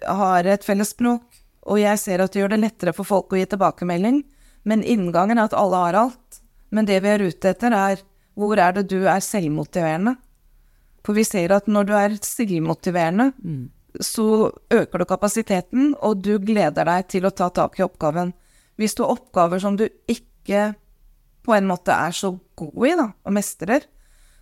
har 0.06 0.44
et 0.44 0.64
felles 0.64 0.90
språk, 0.90 1.22
og 1.62 1.78
jeg 1.80 1.98
ser 1.98 2.20
at 2.20 2.32
det 2.32 2.42
gjør 2.42 2.50
det 2.50 2.60
lettere 2.60 2.92
for 2.92 3.04
folk 3.08 3.32
å 3.32 3.36
gi 3.40 3.46
tilbakemelding. 3.46 4.20
Men 4.64 4.82
inngangen 4.82 5.38
er 5.38 5.44
at 5.48 5.54
alle 5.56 5.76
har 5.76 5.94
alt. 5.94 6.40
Men 6.70 6.86
det 6.86 7.00
vi 7.02 7.10
er 7.10 7.26
ute 7.26 7.52
etter, 7.52 7.74
er 7.74 8.02
hvor 8.38 8.58
er 8.58 8.76
det 8.76 8.86
du 8.90 9.02
er 9.04 9.22
selvmotiverende? 9.24 10.14
For 11.04 11.16
vi 11.16 11.24
ser 11.26 11.52
at 11.56 11.68
når 11.70 11.88
du 11.88 11.94
er 11.96 12.16
selvmotiverende, 12.24 13.30
så 14.00 14.50
øker 14.70 15.02
du 15.02 15.06
kapasiteten, 15.08 15.94
og 15.98 16.22
du 16.22 16.36
gleder 16.38 16.86
deg 16.86 17.08
til 17.10 17.26
å 17.26 17.34
ta 17.34 17.50
tak 17.54 17.80
i 17.80 17.84
oppgaven. 17.86 18.32
Hvis 18.78 18.94
du 18.94 19.02
har 19.04 19.16
oppgaver 19.16 19.62
som 19.62 19.76
du 19.76 19.88
ikke 20.08 20.70
på 21.44 21.56
en 21.56 21.68
måte 21.68 21.94
er 21.94 22.14
så 22.14 22.34
god 22.56 22.86
i, 22.86 22.94
da, 23.00 23.08
og 23.26 23.34
mestrer, 23.34 23.86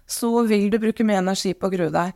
så 0.09 0.31
vil 0.49 0.69
du 0.73 0.79
bruke 0.83 1.07
mye 1.07 1.23
energi 1.23 1.55
på 1.55 1.69
å 1.69 1.73
grue 1.73 1.93
deg. 1.95 2.15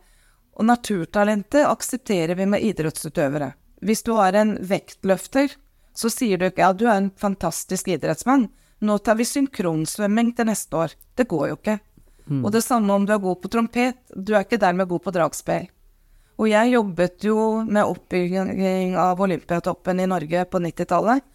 Og 0.59 0.67
naturtalentet 0.69 1.65
aksepterer 1.65 2.37
vi 2.37 2.47
med 2.49 2.65
idrettsutøvere. 2.65 3.53
Hvis 3.83 4.03
du 4.05 4.13
har 4.17 4.35
en 4.37 4.55
vektløfter, 4.61 5.55
så 5.97 6.09
sier 6.09 6.39
du 6.39 6.47
ikke 6.47 6.63
ja, 6.63 6.73
du 6.73 6.85
er 6.87 6.99
en 6.99 7.11
fantastisk 7.19 7.89
idrettsmann, 7.93 8.47
nå 8.83 8.97
tar 8.99 9.17
vi 9.19 9.27
synkronsvømming 9.27 10.33
til 10.35 10.49
neste 10.49 10.77
år. 10.77 10.95
Det 11.15 11.27
går 11.31 11.49
jo 11.51 11.57
ikke. 11.59 11.79
Og 12.39 12.51
det 12.55 12.63
samme 12.63 12.93
om 12.93 13.05
du 13.05 13.11
er 13.13 13.19
god 13.19 13.41
på 13.43 13.51
trompet, 13.51 13.97
du 14.15 14.33
er 14.33 14.45
ikke 14.45 14.61
dermed 14.61 14.87
god 14.87 15.03
på 15.03 15.11
dragspill. 15.15 15.67
Og 16.39 16.49
jeg 16.49 16.71
jobbet 16.73 17.25
jo 17.27 17.37
med 17.67 17.85
oppbygging 17.85 18.95
av 18.97 19.19
Olympiatoppen 19.21 19.99
i 20.01 20.07
Norge 20.09 20.45
på 20.49 20.61
90-tallet, 20.63 21.25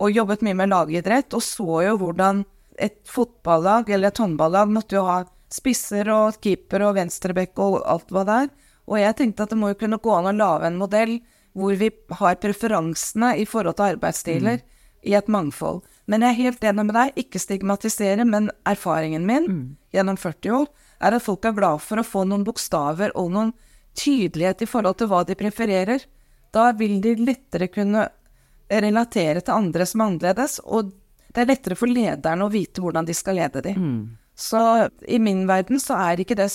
og 0.00 0.16
jobbet 0.16 0.42
mye 0.46 0.56
med 0.56 0.72
lagidrett, 0.72 1.36
og 1.36 1.44
så 1.44 1.82
jo 1.84 1.98
hvordan 2.00 2.42
et 2.80 3.02
fotballag 3.08 3.90
eller 3.92 4.08
et 4.08 4.22
håndballag 4.22 4.72
måtte 4.72 4.96
jo 4.96 5.04
ha 5.04 5.20
spisser 5.52 6.08
og 6.14 6.38
keeper 6.42 6.86
og 6.86 6.96
venstrebekk 6.96 7.60
og 7.60 7.80
alt 7.84 8.08
det 8.14 8.36
er. 8.36 8.50
Og 8.90 8.98
jeg 8.98 9.16
tenkte 9.18 9.44
at 9.44 9.52
det 9.52 9.60
må 9.60 9.70
jo 9.72 9.78
kunne 9.82 10.00
gå 10.02 10.14
an 10.16 10.30
å 10.32 10.36
lage 10.38 10.70
en 10.70 10.80
modell 10.80 11.18
hvor 11.52 11.74
vi 11.76 11.90
har 12.20 12.38
preferansene 12.40 13.34
i 13.42 13.46
forhold 13.46 13.76
til 13.76 13.96
arbeidsstiler 13.96 14.62
i 15.02 15.14
et 15.16 15.28
mangfold. 15.28 15.82
Men 16.10 16.24
jeg 16.24 16.30
er 16.34 16.42
helt 16.44 16.64
enig 16.66 16.84
med 16.88 16.96
deg, 16.96 17.18
ikke 17.22 17.40
stigmatisere, 17.40 18.26
men 18.26 18.50
erfaringen 18.68 19.26
min 19.26 19.48
gjennom 19.94 20.18
40 20.20 20.56
år 20.56 20.70
er 21.00 21.16
at 21.16 21.24
folk 21.24 21.46
er 21.48 21.56
glad 21.56 21.82
for 21.84 22.00
å 22.00 22.06
få 22.06 22.24
noen 22.28 22.44
bokstaver 22.44 23.14
og 23.18 23.30
noen 23.32 23.52
tydelighet 23.96 24.64
i 24.64 24.70
forhold 24.70 24.98
til 25.00 25.10
hva 25.10 25.22
de 25.26 25.36
prefererer. 25.38 26.04
Da 26.52 26.70
vil 26.76 26.98
de 27.02 27.14
lettere 27.20 27.70
kunne 27.72 28.08
relatere 28.70 29.42
til 29.42 29.54
andre 29.54 29.86
som 29.86 30.02
er 30.02 30.10
annerledes, 30.10 30.60
og 30.64 30.92
det 31.30 31.42
er 31.42 31.50
lettere 31.52 31.78
for 31.78 31.90
lederne 31.90 32.46
å 32.46 32.52
vite 32.52 32.82
hvordan 32.82 33.06
de 33.06 33.14
skal 33.14 33.38
lede 33.38 33.62
de. 33.64 33.74
Så 34.34 34.60
i 35.06 35.18
min 35.22 35.46
verden 35.48 35.80
så 35.82 35.98
er 36.00 36.20
ikke 36.22 36.38
det 36.38 36.50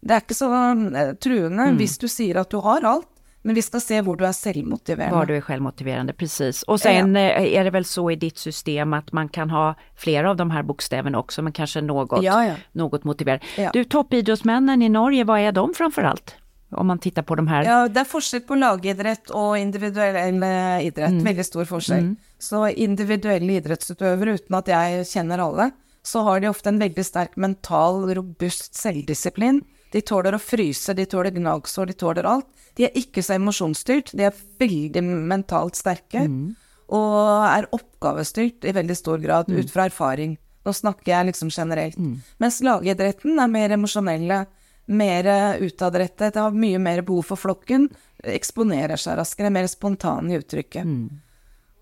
Det 0.00 0.14
er 0.14 0.22
ikke 0.24 0.34
så 0.34 0.48
eh, 0.96 1.10
truende 1.20 1.66
hvis 1.76 1.98
du 2.00 2.08
sier 2.08 2.38
at 2.40 2.50
du 2.50 2.56
har 2.64 2.84
alt, 2.88 3.08
Men 3.42 3.54
vi 3.54 3.62
ska 3.62 3.80
se 3.80 4.00
var 4.00 4.16
du 4.16 4.26
är 4.26 4.32
självmotiverande. 4.32 5.16
Var 5.16 5.26
du 5.26 5.36
är 5.36 5.40
självmotiverande, 5.40 6.12
precis. 6.12 6.62
Och 6.62 6.80
sen 6.80 7.14
ja. 7.14 7.20
Eh, 7.20 7.58
är 7.58 7.64
det 7.64 7.70
väl 7.70 7.84
så 7.84 8.10
i 8.10 8.16
ditt 8.16 8.38
system 8.38 8.92
att 8.92 9.12
man 9.12 9.28
kan 9.28 9.50
ha 9.50 9.74
flera 9.96 10.30
av 10.30 10.36
de 10.36 10.50
här 10.50 10.62
bokstäverna 10.62 11.18
också, 11.18 11.42
men 11.42 11.52
kanske 11.52 11.80
något, 11.80 12.22
ja, 12.22 12.46
ja. 12.46 12.54
något 12.72 13.04
motiverande. 13.04 13.44
Du, 13.72 13.84
toppidrottsmännen 13.84 14.82
i 14.82 14.88
Norge, 14.88 15.24
vad 15.24 15.40
är 15.40 15.52
de 15.52 15.74
framförallt? 15.74 16.34
Om 16.70 16.86
man 16.86 16.98
tittar 16.98 17.22
på 17.22 17.34
de 17.34 17.48
här. 17.48 17.64
Ja, 17.64 17.88
det 17.88 18.00
är 18.00 18.04
skillnad 18.04 18.46
på 18.46 18.54
lagidrott 18.54 19.30
och 19.30 19.58
individuell 19.58 20.44
idrott, 20.82 21.08
mm. 21.08 21.24
väldigt 21.24 21.46
stor 21.46 21.64
skillnad. 21.64 21.98
Mm. 21.98 22.16
Så 22.38 22.68
individuella 22.68 23.52
idrottsutövare, 23.52 24.34
utan 24.34 24.58
att 24.58 24.68
jag 24.68 25.06
känner 25.06 25.38
alla, 25.38 25.70
så 26.02 26.20
har 26.20 26.40
de 26.40 26.48
ofta 26.48 26.68
en 26.68 26.78
väldigt 26.78 27.06
stark 27.06 27.36
mental, 27.36 28.14
robust 28.14 28.82
självdisciplin. 28.82 29.62
De 29.90 30.02
tåler 30.06 30.36
å 30.36 30.42
fryse, 30.42 30.94
de 30.94 31.06
tåler 31.10 31.34
gnagsår, 31.34 31.90
de 31.90 31.96
tåler 31.98 32.28
alt. 32.28 32.48
De 32.78 32.86
er 32.86 32.98
ikke 32.98 33.22
så 33.26 33.34
emosjonsstyrt, 33.36 34.12
de 34.16 34.28
er 34.28 34.42
veldig 34.60 35.02
mentalt 35.04 35.78
sterke. 35.78 36.22
Mm. 36.26 36.52
Og 36.94 37.46
er 37.46 37.68
oppgavestyrt 37.74 38.66
i 38.66 38.74
veldig 38.74 38.96
stor 38.98 39.18
grad, 39.22 39.50
mm. 39.50 39.58
ut 39.58 39.72
fra 39.74 39.88
erfaring. 39.90 40.36
Nå 40.66 40.74
snakker 40.76 41.12
jeg 41.14 41.30
liksom 41.30 41.50
generelt. 41.54 41.98
Mm. 41.98 42.20
Mens 42.42 42.60
lagidretten 42.66 43.40
er 43.40 43.50
mer 43.50 43.74
emosjonelle, 43.74 44.44
mer 44.90 45.30
utadrettet, 45.62 46.38
har 46.38 46.54
mye 46.54 46.78
mer 46.82 47.02
behov 47.06 47.30
for 47.30 47.40
flokken. 47.40 47.88
Eksponerer 48.26 49.00
seg 49.00 49.18
raskere, 49.20 49.52
mer 49.54 49.68
spontan 49.70 50.30
i 50.30 50.38
uttrykket. 50.38 50.86
Mm. 50.86 51.20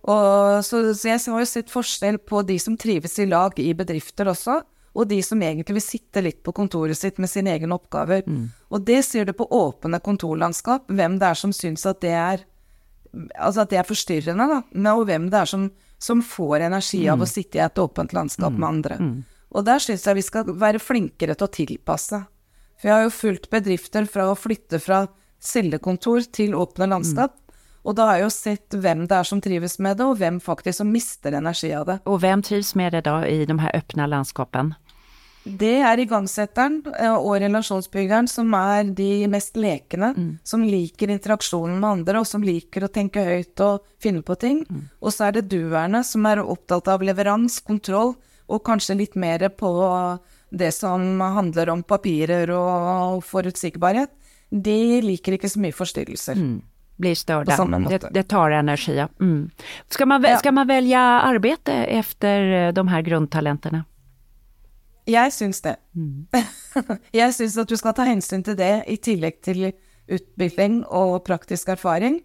Og, 0.09 0.65
så, 0.65 0.83
så 0.97 1.11
jeg 1.11 1.21
har 1.27 1.43
jo 1.43 1.49
sett 1.49 1.73
forskjell 1.73 2.21
på 2.25 2.43
de 2.49 2.57
som 2.63 2.77
trives 2.81 3.19
i 3.21 3.27
lag 3.29 3.57
i 3.61 3.73
bedrifter 3.77 4.31
også, 4.31 4.61
og 4.99 5.07
de 5.11 5.21
som 5.23 5.43
egentlig 5.43 5.77
vil 5.77 5.85
sitte 5.85 6.23
litt 6.25 6.41
på 6.43 6.53
kontoret 6.57 6.99
sitt 6.99 7.21
med 7.23 7.31
sine 7.31 7.53
egne 7.55 7.77
oppgaver. 7.77 8.25
Mm. 8.27 8.49
Og 8.75 8.87
det 8.87 9.03
ser 9.07 9.29
du 9.29 9.35
på 9.37 9.47
åpne 9.55 10.01
kontorlandskap, 10.03 10.89
hvem 10.91 11.21
det 11.21 11.29
er 11.31 11.39
som 11.39 11.55
syns 11.55 11.87
at 11.89 12.03
det 12.05 12.15
er 12.19 12.47
Altså 13.41 13.63
at 13.63 13.71
det 13.73 13.79
er 13.81 13.87
forstyrrende, 13.89 14.45
da, 14.51 14.91
og 14.93 15.07
hvem 15.09 15.31
det 15.33 15.39
er 15.41 15.49
som, 15.49 15.63
som 15.97 16.19
får 16.21 16.67
energi 16.67 16.99
av 17.09 17.17
mm. 17.17 17.23
å 17.25 17.29
sitte 17.31 17.57
i 17.57 17.63
et 17.65 17.81
åpent 17.81 18.13
landskap 18.13 18.53
mm. 18.53 18.59
med 18.61 18.67
andre. 18.69 18.99
Mm. 19.01 19.15
Og 19.57 19.65
der 19.65 19.81
syns 19.81 20.05
jeg 20.05 20.19
vi 20.19 20.25
skal 20.27 20.51
være 20.61 20.83
flinkere 20.83 21.33
til 21.33 21.47
å 21.47 21.55
tilpasse. 21.57 22.21
For 22.77 22.91
jeg 22.91 22.95
har 22.95 23.07
jo 23.07 23.15
fulgt 23.17 23.49
bedrifter 23.51 24.05
fra 24.13 24.29
å 24.29 24.37
flytte 24.37 24.77
fra 24.85 25.07
cellekontor 25.41 26.29
til 26.37 26.53
åpne 26.59 26.91
landskap. 26.93 27.33
Mm. 27.33 27.49
Och 27.83 27.95
då 27.95 28.03
har 28.03 28.13
jag 28.13 28.21
ju 28.21 28.31
sett 28.31 28.75
vem 28.75 29.07
det 29.07 29.15
är 29.15 29.23
som 29.23 29.41
trivs 29.41 29.79
med 29.79 29.97
det 29.97 30.05
och 30.05 30.21
vem 30.21 30.41
faktiskt 30.41 30.77
som 30.77 30.93
mister 30.93 31.33
energi 31.33 31.75
av 31.75 31.87
det. 31.87 31.99
Och 32.05 32.23
vem 32.23 32.43
trivs 32.43 32.75
med 32.75 32.93
det 32.93 33.01
då 33.01 33.27
i 33.27 33.47
de 33.47 33.59
här 33.59 33.77
öppna 33.77 34.07
landskapen? 34.07 34.75
Det 35.49 35.81
är 35.81 35.99
igångsättaren 35.99 36.83
eh, 37.01 37.15
och 37.15 37.37
relationsbyggaren 37.37 38.29
som 38.29 38.55
är 38.55 38.85
de 38.85 39.29
mest 39.29 39.57
lekande, 39.57 40.07
mm. 40.07 40.39
som 40.43 40.65
liker 40.65 41.11
interaktionen 41.11 41.81
med 41.81 41.91
andra 41.91 42.21
och 42.21 42.27
som 42.27 42.45
liker 42.45 42.83
att 42.83 42.93
tänka 42.93 43.25
högt 43.25 43.61
och 43.61 43.87
finna 44.03 44.23
på 44.23 44.35
ting. 44.35 44.67
Mm. 44.71 44.89
Och 44.99 45.15
så 45.15 45.25
är 45.25 45.33
det 45.33 45.41
duerne 45.41 46.05
som 46.05 46.27
är 46.27 46.39
upptagna 46.39 46.93
av 46.93 47.03
leverans, 47.03 47.61
kontroll 47.61 48.15
och 48.47 48.67
kanske 48.67 48.95
lite 48.95 49.19
mer 49.19 49.49
på 49.49 50.19
det 50.51 50.73
som 50.73 51.21
handlar 51.21 51.69
om 51.69 51.83
papirer 51.83 52.51
och 52.51 53.25
förutsägbarhet. 53.25 54.11
De 54.51 55.01
liker 55.01 55.33
inte 55.33 55.49
så 55.49 55.59
mycket 55.59 55.79
förstyrrelser. 55.79 56.33
Mm 56.33 56.63
blir 56.99 57.15
störda. 57.15 57.65
Det, 57.89 58.09
det, 58.11 58.23
tar 58.23 58.51
energi. 58.51 59.07
Mm. 59.21 59.51
Ska, 59.89 60.07
man, 60.07 60.23
ja. 60.23 60.37
ska 60.37 60.53
man 60.53 60.67
välja 60.67 61.01
arbete 61.01 61.73
efter 61.73 62.67
eh, 62.67 62.73
de 62.73 62.89
här 62.89 63.03
grundtalenterna? 63.03 63.85
Jag 65.11 65.33
syns 65.33 65.61
det. 65.61 65.77
Mm. 65.97 66.27
jag 67.11 67.35
syns 67.35 67.57
att 67.57 67.69
du 67.69 67.77
ska 67.77 67.93
ta 67.93 68.03
hänsyn 68.03 68.43
till 68.43 68.57
det 68.57 68.85
i 68.87 68.97
tillägg 68.97 69.43
till 69.43 69.73
utbildning 70.07 70.85
och 70.85 71.25
praktisk 71.25 71.69
erfaring. 71.69 72.21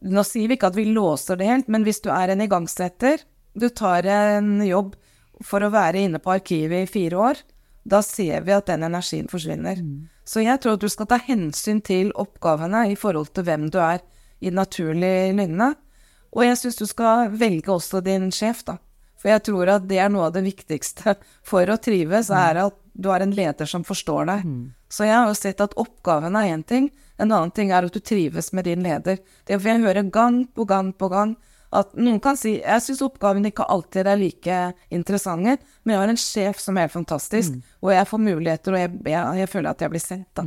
Nu 0.00 0.24
säger 0.24 0.48
vi 0.48 0.54
inte 0.54 0.66
att 0.66 0.76
vi 0.76 0.84
låser 0.84 1.36
det 1.36 1.44
helt, 1.44 1.68
men 1.68 1.82
om 1.82 1.92
du 2.02 2.10
är 2.10 2.28
en 2.28 2.40
igångsättare, 2.40 3.18
du 3.52 3.68
tar 3.68 4.02
en 4.02 4.66
jobb 4.66 4.96
för 5.40 5.60
att 5.60 5.72
vara 5.72 5.96
inne 5.96 6.18
på 6.18 6.32
arkivet 6.32 6.88
i 6.88 6.92
fyra 6.92 7.18
år, 7.18 7.36
då 7.82 8.02
ser 8.02 8.40
vi 8.40 8.52
att 8.52 8.66
den 8.66 8.82
energin 8.82 9.28
försvinner. 9.28 9.72
Mm. 9.72 10.08
Så 10.24 10.40
jeg 10.40 10.60
tror 10.60 10.72
at 10.72 10.80
du 10.80 10.88
skal 10.88 11.06
ta 11.06 11.18
hensyn 11.18 11.80
til 11.80 12.12
oppgavene 12.14 12.92
i 12.92 12.96
forhold 12.96 13.32
til 13.34 13.42
hvem 13.42 13.70
du 13.70 13.78
er 13.78 13.98
i 14.40 14.50
naturlig 14.50 15.34
lynne. 15.34 15.74
Og 16.32 16.44
jeg 16.46 16.58
syns 16.58 16.76
du 16.76 16.86
skal 16.86 17.30
velge 17.38 17.72
også 17.72 18.00
din 18.00 18.30
sjef, 18.32 18.62
da. 18.64 18.76
For 19.22 19.30
jeg 19.30 19.44
tror 19.46 19.70
at 19.76 19.86
det 19.86 20.00
er 20.02 20.10
noe 20.10 20.26
av 20.28 20.34
det 20.34 20.42
viktigste 20.44 21.14
for 21.46 21.70
å 21.70 21.78
trives, 21.78 22.30
mm. 22.32 22.38
er 22.42 22.62
at 22.66 22.78
du 22.92 23.08
er 23.14 23.24
en 23.24 23.34
leder 23.34 23.68
som 23.70 23.86
forstår 23.86 24.26
deg. 24.28 24.42
Mm. 24.44 24.64
Så 24.92 25.06
jeg 25.06 25.14
har 25.14 25.30
jo 25.30 25.38
sett 25.38 25.62
at 25.64 25.78
oppgaven 25.80 26.36
er 26.36 26.50
én 26.52 26.66
ting, 26.66 26.90
en 27.22 27.30
annen 27.30 27.54
ting 27.54 27.70
er 27.70 27.86
at 27.86 27.94
du 27.94 28.02
trives 28.02 28.50
med 28.52 28.66
din 28.66 28.82
leder. 28.84 29.22
Det 29.46 29.56
får 29.56 29.70
jeg 29.70 29.84
høre 29.86 30.04
gang 30.10 30.42
på 30.50 30.66
gang 30.68 30.90
på 30.92 31.08
gang 31.12 31.36
at 31.72 31.94
noen 31.96 32.20
kan 32.20 32.36
si 32.36 32.58
jeg 32.58 32.84
syns 32.84 33.00
oppgavene 33.06 33.48
ikke 33.48 33.64
alltid 33.72 34.10
er 34.10 34.20
like 34.20 34.58
interessante, 34.92 35.56
men 35.82 35.94
jeg 35.94 36.02
har 36.02 36.12
en 36.12 36.20
sjef 36.20 36.60
som 36.60 36.76
er 36.76 36.88
helt 36.88 36.98
fantastisk, 36.98 37.54
mm. 37.56 37.78
og 37.80 37.94
jeg 37.94 38.08
får 38.10 38.24
muligheter, 38.26 38.74
og 38.74 38.82
jeg, 38.82 38.92
jeg, 39.14 39.40
jeg, 39.40 39.52
føler 39.54 39.72
at 39.72 39.84
jeg 39.84 39.94
blir 39.94 40.04
sett. 40.04 40.28
da. 40.36 40.44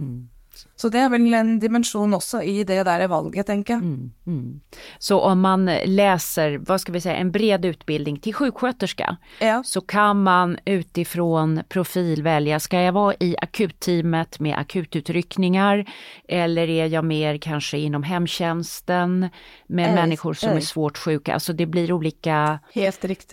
Så 0.76 0.90
det 0.90 1.00
är 1.00 1.10
väl 1.10 1.34
en 1.34 1.60
dimension 1.60 2.14
också 2.14 2.44
i 2.44 2.64
det 2.64 2.84
där 2.84 3.08
valget, 3.08 3.48
tänker 3.48 3.74
jag. 3.74 3.82
Mm, 3.82 4.12
mm. 4.28 4.62
Så 5.00 5.20
om 5.20 5.42
man 5.42 5.66
läser, 5.86 6.58
vad 6.58 6.82
ska 6.82 6.92
vi 6.92 7.02
säga, 7.02 7.16
en 7.16 7.32
bred 7.32 7.66
utbildning 7.66 8.20
till 8.20 8.34
sjuksköterska, 8.34 9.18
ja. 9.40 9.64
så 9.66 9.82
kan 9.82 10.24
man 10.24 10.58
utifrån 10.66 11.62
profil 11.70 12.24
välja, 12.24 12.60
ska 12.60 12.82
jag 12.82 12.92
vara 12.92 13.16
i 13.20 13.36
akutteamet 13.42 14.40
med 14.40 14.58
akututryckningar 14.58 15.86
eller 16.28 16.70
är 16.70 16.86
jag 16.86 17.06
mer 17.06 17.38
kanske 17.38 17.78
inom 17.78 18.04
hemtjänsten 18.04 19.30
med 19.68 19.90
äh, 19.90 19.96
människor 19.96 20.34
som 20.34 20.50
äh. 20.50 20.56
är 20.56 20.62
svårt 20.62 20.98
sjuka? 20.98 21.34
Alltså 21.34 21.54
det 21.54 21.66
blir 21.66 21.92
olika 21.92 22.60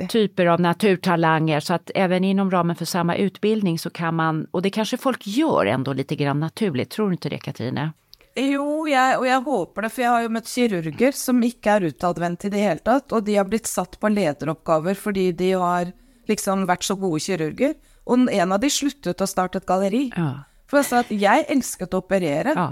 typer 0.09 0.47
av 0.47 0.61
naturtalanger 0.61 1.61
så 1.61 1.75
att 1.75 1.91
även 1.95 2.25
inom 2.25 2.51
ramen 2.51 2.77
för 2.77 2.85
samma 2.85 3.17
utbildning 3.17 3.79
så 3.79 3.91
kan 3.91 4.15
man, 4.15 4.47
och 4.51 4.63
det 4.63 4.71
kanske 4.71 4.97
folk 4.97 5.27
gör 5.27 5.67
ändå 5.67 5.93
lite 5.93 6.17
grann 6.17 6.41
naturligt, 6.41 6.91
tror 6.91 7.07
du 7.07 7.13
inte 7.13 7.32
det 7.33 7.41
Katrine? 7.45 7.91
Jo, 8.33 8.87
jeg, 8.89 9.17
og 9.19 9.27
jeg 9.29 9.45
håper 9.45 9.85
det, 9.85 9.91
for 9.93 10.03
jeg 10.05 10.13
har 10.15 10.23
jo 10.25 10.31
møtt 10.33 10.49
kirurger 10.49 11.17
som 11.17 11.43
ikke 11.45 11.75
er 11.75 11.89
utadvendte 11.91 12.49
i 12.49 12.53
det 12.55 12.63
hele 12.63 12.81
tatt, 12.81 13.13
og 13.13 13.27
de 13.27 13.37
har 13.37 13.49
blitt 13.49 13.69
satt 13.69 13.99
på 14.01 14.09
lederoppgaver 14.09 14.97
fordi 14.97 15.27
de 15.37 15.51
har 15.61 15.91
liksom 16.31 16.65
vært 16.71 16.87
så 16.87 16.97
gode 16.97 17.21
kirurger. 17.21 17.77
Og 18.09 18.25
en 18.33 18.55
av 18.57 18.63
de 18.63 18.71
sluttet 18.73 19.21
å 19.21 19.29
starte 19.29 19.61
et 19.61 19.69
galleri. 19.69 20.07
Ja. 20.17 20.47
For 20.71 20.81
jeg 20.81 20.89
sa 20.89 21.03
at 21.03 21.13
jeg 21.13 21.47
elsket 21.53 21.93
å 21.93 22.01
operere. 22.01 22.55
Ja. 22.57 22.69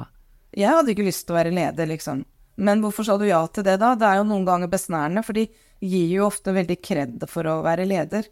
Jeg 0.57 0.73
hadde 0.73 0.95
ikke 0.95 1.07
lyst 1.07 1.27
til 1.27 1.37
å 1.37 1.39
være 1.39 1.53
leder, 1.55 1.91
liksom. 1.91 2.25
Men 2.61 2.81
hvorfor 2.83 3.07
sa 3.07 3.17
du 3.21 3.27
ja 3.29 3.43
til 3.53 3.67
det, 3.67 3.77
da? 3.83 3.93
Det 3.97 4.09
er 4.09 4.21
jo 4.21 4.29
noen 4.31 4.47
ganger 4.49 4.71
besnærende, 4.73 5.23
for 5.27 5.37
de 5.37 5.47
gir 5.81 6.09
jo 6.17 6.27
ofte 6.27 6.55
veldig 6.57 6.79
kred 6.83 7.29
for 7.31 7.49
å 7.49 7.61
være 7.65 7.87
leder. 7.89 8.27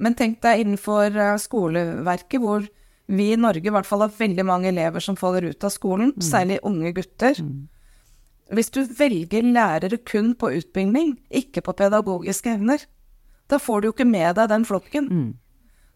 Men 0.00 0.16
tenk 0.16 0.38
deg 0.44 0.62
innenfor 0.62 1.18
eh, 1.18 1.36
skoleverket, 1.42 2.40
hvor 2.40 2.64
vi 3.10 3.32
i 3.32 3.38
Norge 3.40 3.66
i 3.66 3.74
hvert 3.74 3.88
fall 3.88 4.04
har 4.04 4.14
veldig 4.14 4.46
mange 4.46 4.70
elever 4.70 5.02
som 5.02 5.18
faller 5.18 5.48
ut 5.50 5.66
av 5.66 5.72
skolen, 5.74 6.12
mm. 6.14 6.24
særlig 6.24 6.60
unge 6.66 6.92
gutter. 6.94 7.42
Mm. 7.42 7.68
Hvis 8.54 8.72
du 8.74 8.80
velger 8.98 9.46
lærere 9.46 9.98
kun 10.06 10.32
på 10.38 10.52
utbildning, 10.58 11.16
ikke 11.30 11.62
på 11.66 11.74
pedagogiske 11.78 12.54
evner, 12.54 12.84
da 13.50 13.58
får 13.58 13.80
du 13.80 13.88
jo 13.88 13.94
ikke 13.94 14.06
med 14.06 14.36
deg 14.38 14.50
den 14.50 14.66
flokken. 14.66 15.08
Mm. 15.10 15.30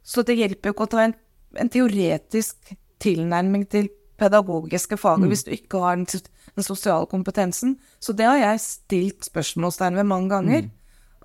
Så 0.02 0.24
det 0.26 0.38
hjelper 0.38 0.70
jo 0.70 0.76
ikke 0.76 0.88
å 0.88 0.94
ta 0.94 1.04
en, 1.04 1.14
en 1.60 1.70
teoretisk 1.70 2.74
tilnærming 3.02 3.66
til 3.70 3.90
pedagogiske 4.20 4.98
fag 4.98 5.22
mm. 5.22 5.28
hvis 5.30 5.44
du 5.46 5.52
ikke 5.54 5.82
har 5.82 5.98
den, 5.98 6.06
den, 6.06 6.66
sosiale 6.66 7.06
kompetensen. 7.10 7.78
Så 8.02 8.14
det 8.16 8.26
har 8.28 8.40
jeg 8.40 8.64
stilt 8.64 9.30
spørsmålstegn 9.30 9.98
ved 9.98 10.10
mange 10.10 10.30
ganger. 10.34 10.66
Mm. 10.66 10.74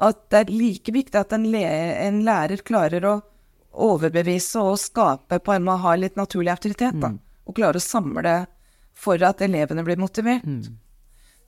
At 0.09 0.21
det 0.31 0.43
er 0.43 0.53
like 0.53 0.93
viktig 0.95 1.19
at 1.19 1.33
en, 1.35 1.49
en 1.49 2.21
lærer 2.25 2.63
klarer 2.65 3.05
å 3.05 3.15
overbevise 3.79 4.61
og 4.61 4.79
skape 4.81 5.39
på 5.39 5.55
en 5.55 5.65
måte 5.67 5.83
ha 5.85 5.95
litt 5.95 6.19
naturlig 6.19 6.53
autoritet. 6.53 6.99
Da, 6.99 7.13
mm. 7.13 7.19
Og 7.49 7.55
klare 7.57 7.81
å 7.81 7.83
samle 7.83 8.35
for 8.99 9.21
at 9.23 9.41
elevene 9.41 9.83
blir 9.87 9.99
motivert. 9.99 10.43
Mm. 10.45 10.77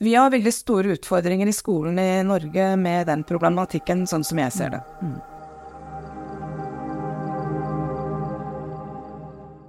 Vi 0.02 0.14
har 0.14 0.32
veldig 0.32 0.52
store 0.54 0.96
utfordringer 0.96 1.46
i 1.46 1.54
skolen 1.54 1.98
i 1.98 2.22
Norge 2.26 2.72
med 2.76 3.06
den 3.06 3.22
problematikken, 3.24 4.06
sånn 4.10 4.24
som 4.26 4.40
jeg 4.42 4.54
ser 4.56 4.74
det. 4.74 4.80
Mm. 5.02 5.20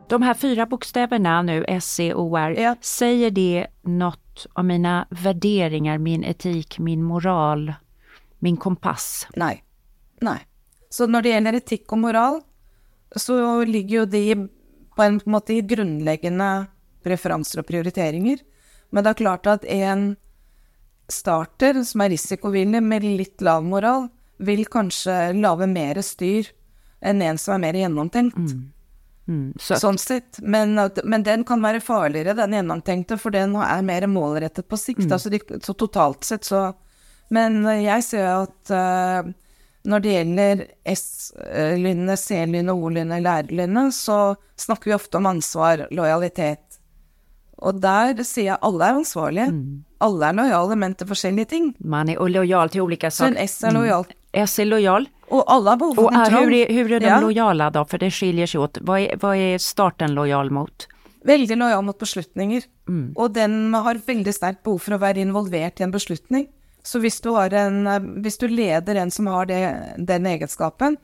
De 0.10 0.22
här 0.22 0.34
fyra 0.34 0.66
bokstäverna 0.66 1.42
nu, 1.42 1.66
S-C-O-R, 1.68 2.52
ja. 2.52 2.76
säger 2.82 3.32
det 3.32 3.68
något 3.82 4.46
om 4.54 4.68
mina 4.68 5.08
värderingar, 5.10 5.98
min 5.98 6.24
etik, 6.24 6.80
min 6.80 7.04
moral, 7.04 7.74
min 8.40 8.58
kompass? 8.58 9.28
Nej. 9.36 9.64
Nej. 10.22 10.48
Så 10.90 11.08
når 11.08 11.22
det 11.22 11.30
gjelder 11.30 11.54
etikk 11.58 11.94
og 11.94 11.98
moral, 11.98 12.42
så 13.16 13.38
ligger 13.68 14.02
jo 14.02 14.06
de 14.10 14.24
på 14.94 15.04
en 15.04 15.20
måte 15.26 15.56
i 15.56 15.66
grunnleggende 15.66 16.50
preferanser 17.04 17.62
og 17.62 17.68
prioriteringer. 17.70 18.42
Men 18.94 19.04
det 19.04 19.14
er 19.14 19.22
klart 19.24 19.50
at 19.50 19.66
en 19.66 20.14
starter 21.12 21.82
som 21.86 22.04
er 22.04 22.14
risikovillig 22.14 22.82
med 22.84 23.06
litt 23.06 23.42
lav 23.44 23.66
moral, 23.66 24.08
vil 24.44 24.66
kanskje 24.66 25.34
lage 25.38 25.68
mer 25.70 26.00
styr 26.04 26.50
enn 27.04 27.22
en 27.22 27.40
som 27.40 27.56
er 27.58 27.64
mer 27.66 27.78
gjennomtenkt. 27.84 28.40
Mm. 28.40 28.64
Mm, 29.24 29.54
så. 29.60 29.78
Sånn 29.80 30.00
sett. 30.02 30.40
Men, 30.42 30.76
men, 31.04 31.24
den 31.24 31.46
kan 31.48 31.64
være 31.64 31.84
farligere, 31.84 32.36
den 32.38 32.56
gjennomtenkte, 32.58 33.18
for 33.22 33.36
den 33.36 33.56
er 33.60 33.86
mer 33.86 34.08
målrettet 34.12 34.68
på 34.68 34.80
sikt. 34.80 35.06
Mm. 35.06 35.14
Altså 35.16 35.62
så 35.64 35.76
totalt 35.80 36.28
sett 36.28 36.48
så 36.48 36.72
Men 37.34 37.64
jeg 37.66 38.04
ser 38.06 38.28
at 38.30 38.70
uh, 38.70 39.30
når 39.84 40.04
det 40.04 40.14
gjelder 40.14 40.62
S-lynnet, 40.94 42.20
C-lynnet, 42.20 42.72
O-lynnet, 42.74 43.24
lærerlynnet, 43.26 43.96
så 43.96 44.36
snakker 44.60 44.92
vi 44.92 44.96
ofte 44.96 45.20
om 45.20 45.28
ansvar, 45.34 45.88
lojalitet. 45.92 46.80
Og 47.64 47.80
der 47.84 48.20
sier 48.28 48.54
jeg 48.54 48.62
alle 48.66 48.88
er 48.88 49.00
ansvarlige. 49.00 49.50
Mm. 49.52 49.84
Alle 50.04 50.30
er 50.30 50.38
lojale, 50.40 50.78
men 50.80 50.96
til 51.00 51.08
forskjellige 51.08 51.52
ting. 51.52 51.70
Man 51.80 52.12
er 52.12 52.20
lojal 52.20 52.72
til 52.72 52.84
ulike 52.84 53.12
saker. 53.12 53.36
Så 53.36 53.44
en 53.44 53.48
S 53.48 53.64
er 53.64 53.76
lojal. 53.76 54.08
Mm. 54.08 54.48
S 54.48 54.60
är 54.60 54.66
lojal. 54.66 55.08
Och 55.30 55.44
alla 55.48 55.72
har 55.72 55.78
behov 55.78 56.00
av 56.00 56.12
kontroll. 56.12 56.44
Hur 56.44 56.54
är, 56.54 56.74
hur 56.74 56.92
är 56.92 57.00
de 57.00 57.06
ja. 57.06 57.22
lojala 57.22 57.70
då? 57.70 57.86
För 57.86 57.98
det 57.98 58.12
skiljer 58.12 58.48
sig 58.48 58.60
åt. 58.60 58.78
Vad 58.82 59.00
är, 59.00 59.18
vad 59.22 59.38
är 59.38 59.58
starten 59.58 60.14
lojal 60.14 60.52
mot? 60.52 60.88
Veldig 61.24 61.58
lojal 61.58 61.84
mot 61.84 62.00
beslutninger. 62.00 62.64
Mm. 62.88 63.14
Og 63.16 63.34
den 63.34 63.74
har 63.74 64.02
veldig 64.06 64.34
sterkt 64.34 64.64
behov 64.64 64.80
for 64.84 64.98
å 64.98 65.00
være 65.00 65.24
involvert 65.24 65.80
i 65.80 65.84
en 65.84 65.92
beslutning. 65.92 66.48
Så 66.84 67.00
hvis 67.00 67.22
du, 67.24 67.32
en, 67.38 67.88
hvis 68.24 68.38
du 68.42 68.48
leder 68.52 69.00
en 69.00 69.12
som 69.12 69.30
har 69.32 69.48
det, 69.48 69.62
den 69.98 70.28
egenskapen, 70.28 70.98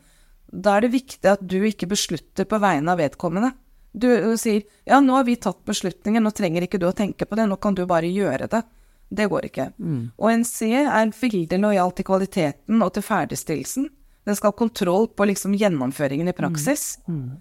da 0.51 0.75
er 0.75 0.85
det 0.85 0.95
viktig 0.97 1.29
at 1.29 1.43
du 1.45 1.61
ikke 1.63 1.87
beslutter 1.87 2.47
på 2.49 2.59
vegne 2.59 2.91
av 2.91 2.99
vedkommende. 2.99 3.53
Du, 3.91 4.09
du 4.09 4.35
sier 4.37 4.65
ja, 4.85 4.99
nå 5.01 5.15
har 5.15 5.25
vi 5.25 5.37
tatt 5.39 5.61
beslutningen, 5.65 6.23
nå 6.23 6.33
trenger 6.35 6.65
ikke 6.65 6.81
du 6.81 6.89
å 6.89 6.95
tenke 6.95 7.25
på 7.25 7.37
det, 7.39 7.47
nå 7.49 7.57
kan 7.61 7.77
du 7.77 7.85
bare 7.89 8.09
gjøre 8.11 8.49
det. 8.51 8.63
Det 9.09 9.25
går 9.31 9.47
ikke. 9.47 9.71
Mm. 9.81 10.01
Og 10.21 10.27
en 10.29 10.43
C 10.45 10.69
er 10.83 11.13
veldig 11.17 11.57
lojal 11.63 11.93
til 11.97 12.05
kvaliteten 12.05 12.83
og 12.85 12.93
til 12.93 13.05
ferdigstillelsen. 13.05 13.87
Den 14.29 14.37
skal 14.37 14.51
ha 14.51 14.59
kontroll 14.59 15.07
på 15.09 15.25
liksom 15.25 15.55
gjennomføringen 15.57 16.29
i 16.29 16.35
praksis. 16.37 16.99
Mm. 17.07 17.23
Mm. 17.23 17.39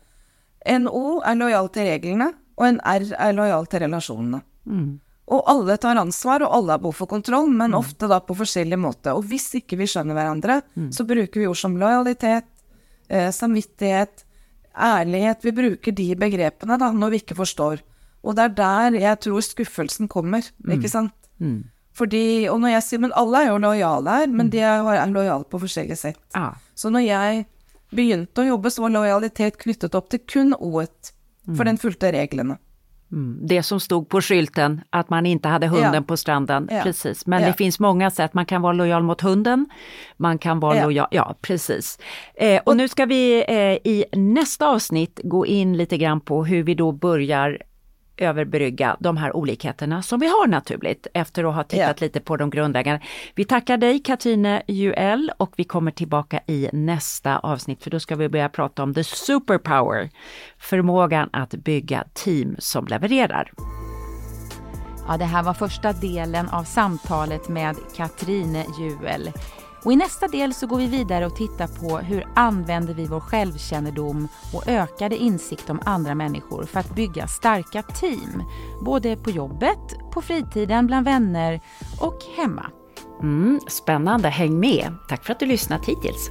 En 0.73 0.89
O 0.89 1.19
er 1.21 1.37
lojal 1.37 1.69
til 1.75 1.91
reglene, 1.91 2.31
og 2.57 2.71
en 2.71 2.81
R 2.87 3.05
er 3.19 3.37
lojal 3.37 3.69
til 3.69 3.85
relasjonene. 3.85 4.41
Mm. 4.65 4.89
Og 5.29 5.43
alle 5.51 5.77
tar 5.81 5.99
ansvar, 6.01 6.43
og 6.47 6.55
alle 6.57 6.75
har 6.75 6.81
behov 6.81 6.97
for 7.03 7.11
kontroll, 7.11 7.51
men 7.53 7.75
mm. 7.75 7.79
ofte 7.79 8.09
da 8.09 8.21
på 8.25 8.37
forskjellig 8.39 8.79
måte. 8.81 9.13
Og 9.13 9.27
hvis 9.29 9.51
ikke 9.61 9.77
vi 9.81 9.89
skjønner 9.91 10.17
hverandre, 10.17 10.63
mm. 10.73 10.89
så 10.97 11.05
bruker 11.09 11.43
vi 11.43 11.49
ord 11.51 11.59
som 11.61 11.77
lojalitet, 11.81 12.49
eh, 13.13 13.29
samvittighet, 13.35 14.25
ærlighet. 14.73 15.45
Vi 15.45 15.53
bruker 15.57 15.97
de 16.01 16.09
begrepene 16.19 16.79
da, 16.81 16.93
når 16.97 17.13
vi 17.13 17.21
ikke 17.23 17.37
forstår. 17.39 17.83
Og 18.25 18.39
det 18.39 18.47
er 18.47 18.55
der 18.57 19.01
jeg 19.03 19.21
tror 19.27 19.45
skuffelsen 19.45 20.09
kommer, 20.11 20.47
ikke 20.69 20.91
sant? 20.91 21.15
Mm. 21.39 21.69
Fordi, 21.99 22.47
og 22.51 22.61
når 22.63 22.77
jeg 22.77 22.85
sier 22.87 23.01
Men 23.03 23.15
alle 23.19 23.41
er 23.43 23.49
jo 23.51 23.61
lojale 23.63 24.17
her, 24.21 24.27
men 24.31 24.47
mm. 24.47 24.51
de 24.55 24.63
er 24.63 25.13
lojale 25.13 25.47
på 25.51 25.61
forskjellige 25.63 25.99
sett. 25.99 26.21
Ah. 26.39 26.55
Så 26.79 26.93
når 26.95 27.07
jeg 27.07 27.45
begynte 27.95 28.43
å 28.43 28.49
jobbe, 28.53 28.71
så 28.71 28.85
var 28.85 28.95
lojalitet 28.95 29.59
knyttet 29.61 29.97
opp 29.99 30.11
til 30.13 30.23
kun 30.29 30.55
O-et. 30.59 31.13
For 31.49 31.65
mm. 31.65 31.69
den 31.71 31.81
fulgte 31.81 32.13
reglene. 32.13 32.59
Mm. 33.13 33.47
Det 33.47 33.63
som 33.63 33.81
stod 33.81 34.09
på 34.09 34.21
skylten, 34.21 34.81
att 34.91 35.11
man 35.11 35.27
inte 35.27 35.49
hade 35.49 35.67
hunden 35.67 35.95
ja. 35.95 36.03
på 36.03 36.17
stranden. 36.17 36.69
Ja. 36.71 36.83
Precis. 36.83 37.27
Men 37.27 37.43
ja. 37.43 37.49
det 37.49 37.55
finns 37.55 37.81
många 37.81 38.11
sätt, 38.11 38.35
man 38.35 38.47
kan 38.47 38.63
vara 38.63 38.73
lojal 38.73 39.03
mot 39.03 39.21
hunden, 39.21 39.67
man 40.17 40.39
kan 40.39 40.61
vara 40.61 40.85
lojal, 40.85 41.09
ja 41.11 41.35
precis. 41.41 41.99
Eh, 42.35 42.61
och, 42.65 42.77
nu 42.77 42.89
ska 42.89 43.07
vi 43.07 43.45
eh, 43.49 43.93
i 43.93 44.05
nästa 44.13 44.69
avsnitt 44.69 45.21
gå 45.25 45.47
in 45.47 45.77
lite 45.77 45.97
grann 45.97 46.21
på 46.21 46.45
hur 46.45 46.63
vi 46.63 46.75
då 46.75 46.93
börjar 46.93 47.59
överbrygga 48.21 48.97
de 49.01 49.17
här 49.17 49.37
olikheterna 49.37 50.03
som 50.03 50.21
vi 50.21 50.27
har 50.27 50.47
naturligt 50.47 51.07
efter 51.15 51.45
att 51.45 51.55
ha 51.55 51.63
tittat 51.63 51.79
yeah. 51.79 52.01
lite 52.01 52.21
på 52.21 52.37
de 52.37 52.51
grundläggande. 52.51 53.03
Vi 53.35 53.45
tackar 53.45 53.77
dig 53.77 53.99
Katrine 53.99 54.63
Juel 54.67 55.33
och 55.37 55.53
vi 55.57 55.65
kommer 55.65 55.91
tillbaka 55.91 56.41
i 56.47 56.69
nästa 56.73 57.39
avsnitt 57.39 57.83
för 57.83 57.91
då 57.91 58.01
ska 58.01 58.17
vi 58.17 58.29
börja 58.29 58.49
prata 58.49 58.83
om 58.83 58.95
the 58.95 59.05
superpower, 59.05 60.11
förmågan 60.59 61.29
att 61.33 61.51
bygga 61.51 62.05
team 62.15 62.57
som 62.59 62.87
levererar. 62.87 63.53
Ja, 65.09 65.17
det 65.17 65.25
här 65.25 65.43
var 65.43 65.55
första 65.55 65.93
delen 65.93 66.49
av 66.49 66.65
samtalet 66.65 67.49
med 67.49 67.77
Katrine 67.97 68.65
Juel. 68.79 69.31
Och 69.85 69.93
I 69.93 69.97
nästa 69.97 70.29
del 70.29 70.55
så 70.55 70.67
går 70.67 70.79
vi 70.79 70.87
vidare 70.87 71.27
och 71.27 71.37
tittar 71.37 71.67
på 71.67 71.99
hur 71.99 72.25
använder 72.35 72.95
vi 72.95 73.07
vår 73.07 73.21
självkännedom 73.21 74.29
och 74.55 74.69
ökade 74.69 75.17
insikt 75.17 75.71
om 75.71 75.81
andra 75.85 76.15
människor 76.15 76.65
för 76.65 76.81
att 76.81 76.95
bygga 76.95 77.27
starka 77.27 77.83
team. 77.83 78.43
Både 78.85 79.17
på 79.17 79.31
jobbet, 79.31 80.13
på 80.13 80.23
fritiden, 80.23 80.87
bland 80.87 81.05
vänner 81.05 81.61
och 82.01 82.19
hemma. 82.37 82.71
Mm, 83.23 83.61
spännande, 83.69 84.29
häng 84.29 84.61
med! 84.61 84.95
Tack 85.09 85.25
för 85.25 85.33
att 85.33 85.41
du 85.41 85.47
lyssnat 85.47 85.87
hittills. 85.87 86.31